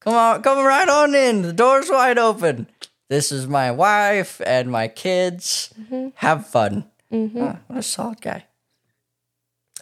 come 0.00 0.14
on, 0.14 0.42
come 0.42 0.64
right 0.64 0.88
on 0.88 1.14
in. 1.14 1.42
The 1.42 1.52
door's 1.52 1.90
wide 1.90 2.18
open. 2.18 2.68
This 3.08 3.32
is 3.32 3.46
my 3.46 3.70
wife 3.70 4.40
and 4.44 4.70
my 4.70 4.88
kids. 4.88 5.72
Mm-hmm. 5.78 6.08
Have 6.14 6.46
fun." 6.46 6.90
Ah, 7.12 7.58
what 7.66 7.78
a 7.78 7.82
solid 7.82 8.20
guy. 8.20 8.44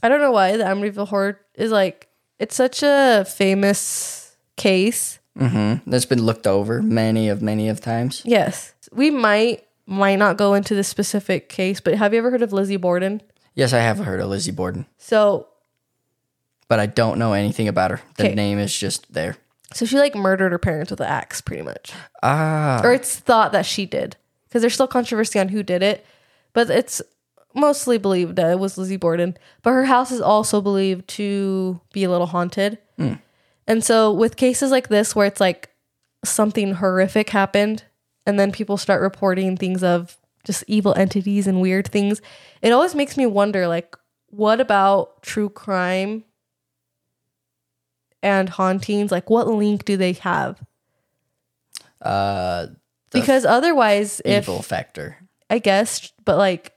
I 0.02 0.08
don't 0.08 0.20
know 0.20 0.30
why 0.30 0.56
the 0.56 0.64
Amityville 0.64 1.08
Horror 1.08 1.40
is 1.54 1.70
like 1.70 2.08
it's 2.38 2.54
such 2.54 2.82
a 2.82 3.24
famous 3.26 4.36
case. 4.56 5.18
Mm-hmm. 5.38 5.90
That's 5.90 6.06
been 6.06 6.22
looked 6.22 6.46
over 6.46 6.82
many 6.82 7.28
of 7.28 7.42
many 7.42 7.68
of 7.68 7.80
times. 7.80 8.22
Yes, 8.24 8.74
we 8.92 9.10
might 9.10 9.65
might 9.86 10.16
not 10.16 10.36
go 10.36 10.54
into 10.54 10.74
this 10.74 10.88
specific 10.88 11.48
case, 11.48 11.80
but 11.80 11.94
have 11.94 12.12
you 12.12 12.18
ever 12.18 12.30
heard 12.30 12.42
of 12.42 12.52
Lizzie 12.52 12.76
Borden? 12.76 13.20
Yes, 13.54 13.72
I 13.72 13.78
have 13.78 13.98
heard 13.98 14.20
of 14.20 14.28
Lizzie 14.28 14.50
Borden, 14.52 14.86
So, 14.98 15.46
but 16.68 16.78
I 16.80 16.86
don't 16.86 17.18
know 17.18 17.32
anything 17.32 17.68
about 17.68 17.90
her. 17.90 18.00
The 18.16 18.34
name 18.34 18.58
is 18.58 18.76
just 18.76 19.12
there. 19.12 19.36
so 19.72 19.86
she 19.86 19.98
like 19.98 20.14
murdered 20.14 20.52
her 20.52 20.58
parents 20.58 20.90
with 20.90 21.00
an 21.00 21.06
axe, 21.06 21.40
pretty 21.40 21.62
much. 21.62 21.92
Ah, 22.22 22.80
or 22.84 22.92
it's 22.92 23.16
thought 23.18 23.52
that 23.52 23.64
she 23.66 23.86
did 23.86 24.16
because 24.48 24.60
there's 24.62 24.74
still 24.74 24.86
controversy 24.88 25.38
on 25.38 25.48
who 25.48 25.62
did 25.62 25.82
it 25.82 26.04
but 26.52 26.70
it's 26.70 27.02
mostly 27.54 27.98
believed 27.98 28.36
that 28.36 28.50
it 28.50 28.58
was 28.58 28.78
lizzie 28.78 28.96
borden 28.96 29.36
but 29.62 29.70
her 29.72 29.84
house 29.84 30.10
is 30.10 30.20
also 30.20 30.60
believed 30.60 31.06
to 31.08 31.80
be 31.92 32.04
a 32.04 32.10
little 32.10 32.26
haunted 32.28 32.78
and 33.66 33.82
so 33.84 34.12
with 34.12 34.36
cases 34.36 34.70
like 34.70 34.88
this 34.88 35.14
where 35.16 35.26
it's 35.26 35.40
like 35.40 35.70
something 36.24 36.74
horrific 36.74 37.30
happened 37.30 37.84
and 38.26 38.38
then 38.38 38.52
people 38.52 38.76
start 38.76 39.00
reporting 39.00 39.56
things 39.56 39.82
of 39.82 40.16
just 40.44 40.64
evil 40.66 40.94
entities 40.94 41.46
and 41.46 41.60
weird 41.60 41.88
things 41.88 42.20
it 42.62 42.72
always 42.72 42.94
makes 42.94 43.16
me 43.16 43.26
wonder 43.26 43.66
like 43.66 43.96
what 44.28 44.60
about 44.60 45.22
true 45.22 45.48
crime 45.48 46.24
and 48.22 48.48
hauntings 48.50 49.10
like 49.10 49.28
what 49.30 49.48
link 49.48 49.84
do 49.84 49.96
they 49.96 50.12
have 50.12 50.60
uh, 52.02 52.66
because 53.10 53.44
otherwise 53.44 54.20
if 54.24 54.44
evil 54.44 54.62
factor. 54.62 55.18
I 55.48 55.58
guess, 55.58 56.12
but 56.24 56.38
like, 56.38 56.72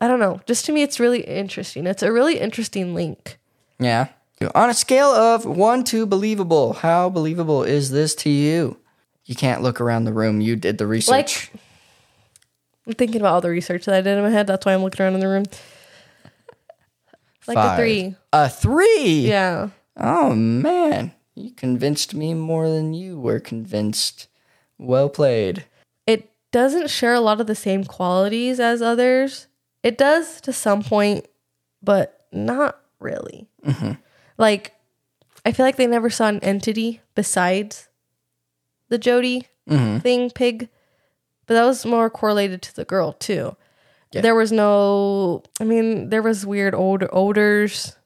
I 0.00 0.08
don't 0.08 0.20
know. 0.20 0.40
Just 0.46 0.66
to 0.66 0.72
me, 0.72 0.82
it's 0.82 1.00
really 1.00 1.20
interesting. 1.20 1.86
It's 1.86 2.02
a 2.02 2.12
really 2.12 2.38
interesting 2.38 2.94
link. 2.94 3.38
Yeah. 3.78 4.08
On 4.54 4.68
a 4.68 4.74
scale 4.74 5.08
of 5.08 5.46
one 5.46 5.84
to 5.84 6.04
believable, 6.04 6.74
how 6.74 7.08
believable 7.08 7.62
is 7.62 7.90
this 7.90 8.14
to 8.16 8.30
you? 8.30 8.78
You 9.24 9.34
can't 9.34 9.62
look 9.62 9.80
around 9.80 10.04
the 10.04 10.12
room. 10.12 10.40
You 10.40 10.56
did 10.56 10.78
the 10.78 10.86
research. 10.86 11.50
I'm 12.86 12.92
thinking 12.92 13.20
about 13.20 13.34
all 13.34 13.40
the 13.40 13.50
research 13.50 13.86
that 13.86 13.94
I 13.94 14.00
did 14.00 14.18
in 14.18 14.24
my 14.24 14.30
head. 14.30 14.46
That's 14.46 14.66
why 14.66 14.74
I'm 14.74 14.82
looking 14.82 15.02
around 15.02 15.14
in 15.14 15.20
the 15.20 15.28
room. 15.28 15.44
Like 17.46 17.56
a 17.56 17.76
three. 17.76 18.14
A 18.32 18.48
three. 18.48 19.26
Yeah. 19.26 19.70
Oh 19.96 20.34
man, 20.34 21.12
you 21.34 21.52
convinced 21.52 22.14
me 22.14 22.34
more 22.34 22.68
than 22.68 22.94
you 22.94 23.18
were 23.18 23.40
convinced. 23.40 24.28
Well 24.78 25.08
played. 25.08 25.64
It 26.06 26.30
doesn't 26.52 26.90
share 26.90 27.14
a 27.14 27.20
lot 27.20 27.40
of 27.40 27.46
the 27.46 27.54
same 27.54 27.84
qualities 27.84 28.60
as 28.60 28.82
others. 28.82 29.46
It 29.82 29.98
does 29.98 30.40
to 30.42 30.52
some 30.52 30.82
point, 30.82 31.26
but 31.82 32.26
not 32.32 32.80
really. 32.98 33.46
Mm-hmm. 33.64 33.92
Like, 34.38 34.74
I 35.44 35.52
feel 35.52 35.66
like 35.66 35.76
they 35.76 35.86
never 35.86 36.10
saw 36.10 36.28
an 36.28 36.40
entity 36.40 37.02
besides 37.14 37.88
the 38.94 38.98
Jody 38.98 39.48
mm-hmm. 39.68 39.98
thing, 39.98 40.30
pig. 40.30 40.68
But 41.46 41.54
that 41.54 41.64
was 41.64 41.84
more 41.84 42.08
correlated 42.08 42.62
to 42.62 42.76
the 42.76 42.84
girl 42.84 43.12
too. 43.12 43.56
Yeah. 44.12 44.20
There 44.20 44.36
was 44.36 44.52
no, 44.52 45.42
I 45.60 45.64
mean, 45.64 46.10
there 46.10 46.22
was 46.22 46.46
weird 46.46 46.76
odor, 46.76 47.08
odors, 47.12 47.96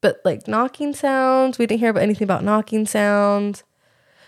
but 0.00 0.20
like 0.24 0.48
knocking 0.48 0.92
sounds. 0.92 1.56
We 1.56 1.66
didn't 1.66 1.78
hear 1.78 1.90
about 1.90 2.02
anything 2.02 2.24
about 2.24 2.42
knocking 2.42 2.84
sounds, 2.84 3.62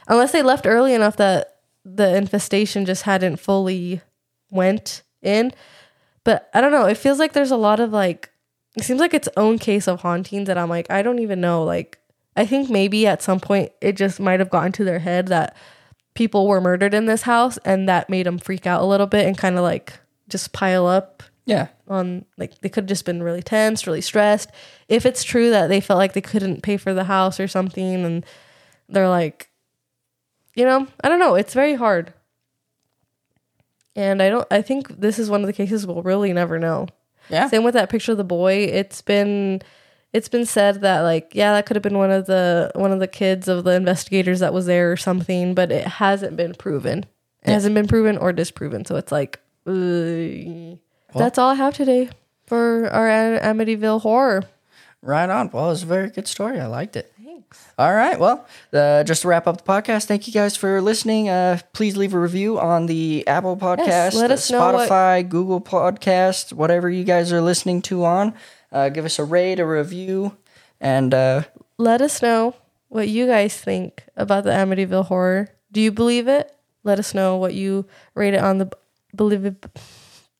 unless 0.07 0.31
they 0.31 0.42
left 0.42 0.64
early 0.64 0.95
enough 0.95 1.16
that 1.16 1.57
the 1.85 2.16
infestation 2.16 2.87
just 2.87 3.03
hadn't 3.03 3.38
fully 3.38 4.01
went 4.49 5.03
in. 5.21 5.53
But 6.23 6.49
I 6.55 6.61
don't 6.61 6.73
know. 6.73 6.87
It 6.87 6.97
feels 6.97 7.19
like 7.19 7.33
there's 7.33 7.51
a 7.51 7.57
lot 7.57 7.81
of 7.81 7.92
like, 7.92 8.31
it 8.77 8.85
seems 8.85 9.01
like 9.01 9.12
its 9.12 9.29
own 9.37 9.59
case 9.59 9.88
of 9.88 10.03
hauntings 10.03 10.47
that 10.47 10.57
I'm 10.57 10.69
like, 10.69 10.88
I 10.88 11.03
don't 11.03 11.19
even 11.19 11.40
know. 11.40 11.64
Like, 11.64 11.99
I 12.37 12.47
think 12.47 12.71
maybe 12.71 13.07
at 13.09 13.23
some 13.23 13.40
point 13.40 13.73
it 13.81 13.97
just 13.97 14.21
might 14.21 14.38
have 14.38 14.51
gotten 14.51 14.73
to 14.73 14.85
their 14.85 15.01
head 15.01 15.27
that 15.29 15.57
people 16.16 16.46
were 16.48 16.61
murdered 16.61 16.94
in 16.94 17.07
this 17.07 17.22
house 17.22 17.59
and 17.64 17.88
that 17.88 18.11
made 18.11 18.26
them 18.26 18.38
freak 18.38 18.66
out 18.66 18.83
a 18.83 18.87
little 18.87 19.07
bit 19.07 19.26
and 19.26 19.37
kind 19.38 19.57
of 19.57 19.62
like 19.62 19.92
just 20.29 20.52
pile 20.52 20.87
up 20.87 21.22
Yeah. 21.44 21.68
on 21.88 22.24
like 22.37 22.59
they 22.61 22.68
could 22.68 22.85
have 22.85 22.88
just 22.88 23.05
been 23.05 23.22
really 23.22 23.42
tense, 23.42 23.87
really 23.87 24.00
stressed. 24.00 24.50
If 24.88 25.07
it's 25.07 25.22
true 25.22 25.50
that 25.50 25.68
they 25.68 25.81
felt 25.81 25.98
like 25.98 26.12
they 26.14 26.20
couldn't 26.20 26.62
pay 26.62 26.76
for 26.76 26.92
the 26.94 27.05
house 27.05 27.38
or 27.38 27.46
something 27.48 28.05
and 28.05 28.24
they're 28.88 29.09
like 29.09 29.50
you 30.55 30.64
know, 30.64 30.87
I 31.05 31.09
don't 31.11 31.18
know, 31.20 31.35
it's 31.35 31.52
very 31.52 31.74
hard. 31.74 32.14
And 33.94 34.22
I 34.22 34.29
don't 34.29 34.46
I 34.50 34.62
think 34.62 35.00
this 35.00 35.18
is 35.18 35.31
one 35.31 35.40
of 35.42 35.46
the 35.46 35.52
cases 35.52 35.87
we'll 35.87 36.02
really 36.02 36.33
never 36.33 36.59
know. 36.59 36.88
Yeah. 37.29 37.48
Same 37.48 37.64
with 37.64 37.74
that 37.74 37.90
picture 37.90 38.12
of 38.12 38.18
the 38.18 38.24
boy. 38.24 38.55
It's 38.64 39.02
been 39.02 39.62
it's 40.12 40.29
been 40.29 40.47
said 40.47 40.81
that 40.83 41.01
like 41.01 41.31
yeah, 41.35 41.53
that 41.53 41.66
could 41.66 41.77
have 41.77 41.83
been 41.83 41.99
one 41.99 42.11
of 42.11 42.27
the 42.27 42.71
one 42.75 42.92
of 42.92 43.01
the 43.01 43.07
kids 43.09 43.49
of 43.49 43.64
the 43.64 43.73
investigators 43.73 44.40
that 44.40 44.53
was 44.55 44.66
there 44.66 44.90
or 44.92 44.97
something, 44.97 45.55
but 45.55 45.71
it 45.73 45.87
hasn't 45.87 46.37
been 46.37 46.55
proven. 46.55 47.01
It 47.01 47.09
Yeah. 47.49 47.53
hasn't 47.55 47.75
been 47.75 47.87
proven 47.87 48.16
or 48.19 48.33
disproven. 48.33 48.85
So 48.85 48.97
it's 48.97 49.12
like 49.12 49.40
uh, 49.66 50.77
that's 51.14 51.38
all 51.38 51.51
I 51.51 51.55
have 51.55 51.75
today 51.75 52.09
for 52.47 52.88
our 52.90 53.09
Am- 53.09 53.59
Amityville 53.59 54.03
horror. 54.03 54.45
Right 55.03 55.29
on. 55.29 55.51
Well, 55.53 55.66
it 55.66 55.69
was 55.69 55.83
a 55.83 55.87
very 55.87 56.11
good 56.11 56.27
story. 56.27 56.59
I 56.61 56.66
liked 56.66 56.97
it. 56.97 57.12
Thanks. 57.23 57.64
All 57.79 57.95
right. 57.95 58.19
Well, 58.19 58.45
uh, 58.73 59.05
just 59.05 59.23
to 59.23 59.29
wrap 59.29 59.47
up 59.47 59.59
the 59.59 59.62
podcast, 59.62 60.07
thank 60.07 60.27
you 60.27 60.33
guys 60.33 60.57
for 60.57 60.81
listening. 60.81 61.29
Uh, 61.29 61.59
please 61.73 61.97
leave 61.97 62.14
a 62.14 62.19
review 62.19 62.59
on 62.59 62.87
the 62.87 63.25
Apple 63.29 63.57
Podcast, 63.57 64.14
let 64.14 64.31
uh, 64.31 64.35
know 64.53 64.73
what- 64.73 64.88
Spotify, 64.88 65.29
Google 65.29 65.61
Podcast, 65.61 66.53
whatever 66.53 66.88
you 66.90 67.05
guys 67.05 67.33
are 67.33 67.40
listening 67.40 67.83
to 67.83 68.05
on. 68.05 68.35
Uh, 68.72 68.88
give 68.88 69.05
us 69.05 69.18
a 69.18 69.24
rate, 69.24 69.61
a 69.61 69.66
review, 69.66 70.37
and 70.81 71.14
uh, 71.14 71.42
Let 71.79 72.00
us 72.00 72.22
know 72.22 72.55
what 72.88 73.09
you 73.09 73.26
guys 73.26 73.57
think 73.57 74.05
about 74.16 74.44
the 74.44 74.50
Amityville 74.50 75.07
horror. 75.07 75.48
Do 75.72 75.81
you 75.81 75.92
believe 75.92 76.29
it? 76.29 76.55
Let 76.85 76.98
us 76.98 77.14
know 77.14 77.37
what 77.37 77.55
you 77.55 77.87
rate 78.14 78.35
it 78.35 78.40
on 78.40 78.59
the 78.59 78.70
believe 79.14 79.57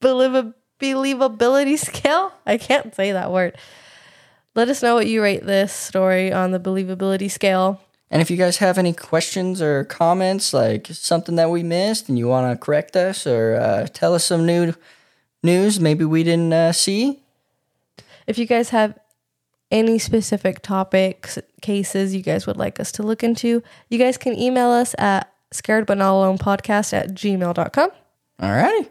believe 0.00 0.52
believability 0.80 1.78
scale. 1.78 2.32
I 2.46 2.58
can't 2.58 2.94
say 2.94 3.12
that 3.12 3.30
word. 3.32 3.56
Let 4.54 4.68
us 4.68 4.82
know 4.82 4.94
what 4.94 5.06
you 5.06 5.22
rate 5.22 5.44
this 5.44 5.72
story 5.72 6.32
on 6.32 6.50
the 6.50 6.60
believability 6.60 7.30
scale. 7.30 7.80
and 8.10 8.22
if 8.22 8.30
you 8.30 8.36
guys 8.38 8.58
have 8.58 8.78
any 8.78 8.92
questions 8.94 9.60
or 9.60 9.84
comments, 9.84 10.54
like 10.54 10.86
something 10.86 11.36
that 11.36 11.50
we 11.50 11.62
missed, 11.62 12.08
and 12.08 12.18
you 12.18 12.28
want 12.28 12.50
to 12.50 12.64
correct 12.64 12.96
us 12.96 13.26
or 13.26 13.56
uh, 13.56 13.86
tell 13.92 14.14
us 14.14 14.24
some 14.24 14.46
new 14.46 14.72
news 15.42 15.78
maybe 15.78 16.04
we 16.04 16.22
didn't 16.22 16.52
uh, 16.52 16.72
see, 16.72 17.20
If 18.26 18.38
you 18.38 18.46
guys 18.46 18.70
have 18.70 18.98
any 19.70 19.98
specific 19.98 20.62
topics, 20.62 21.38
cases 21.60 22.14
you 22.14 22.22
guys 22.22 22.46
would 22.46 22.56
like 22.56 22.78
us 22.80 22.92
to 22.92 23.02
look 23.02 23.22
into, 23.24 23.62
you 23.88 23.98
guys 23.98 24.16
can 24.16 24.38
email 24.38 24.68
us 24.70 24.94
at 24.98 25.32
scared 25.52 25.86
but 25.86 25.98
not 25.98 26.12
alone 26.12 26.38
podcast 26.38 26.92
at 26.92 27.10
gmail.com. 27.10 27.90
all 28.40 28.50
righty. 28.50 28.88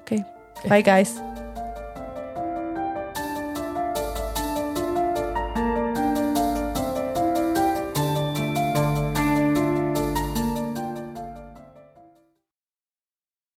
Okay. 0.00 0.24
Bye, 0.68 0.82
guys. 0.82 1.18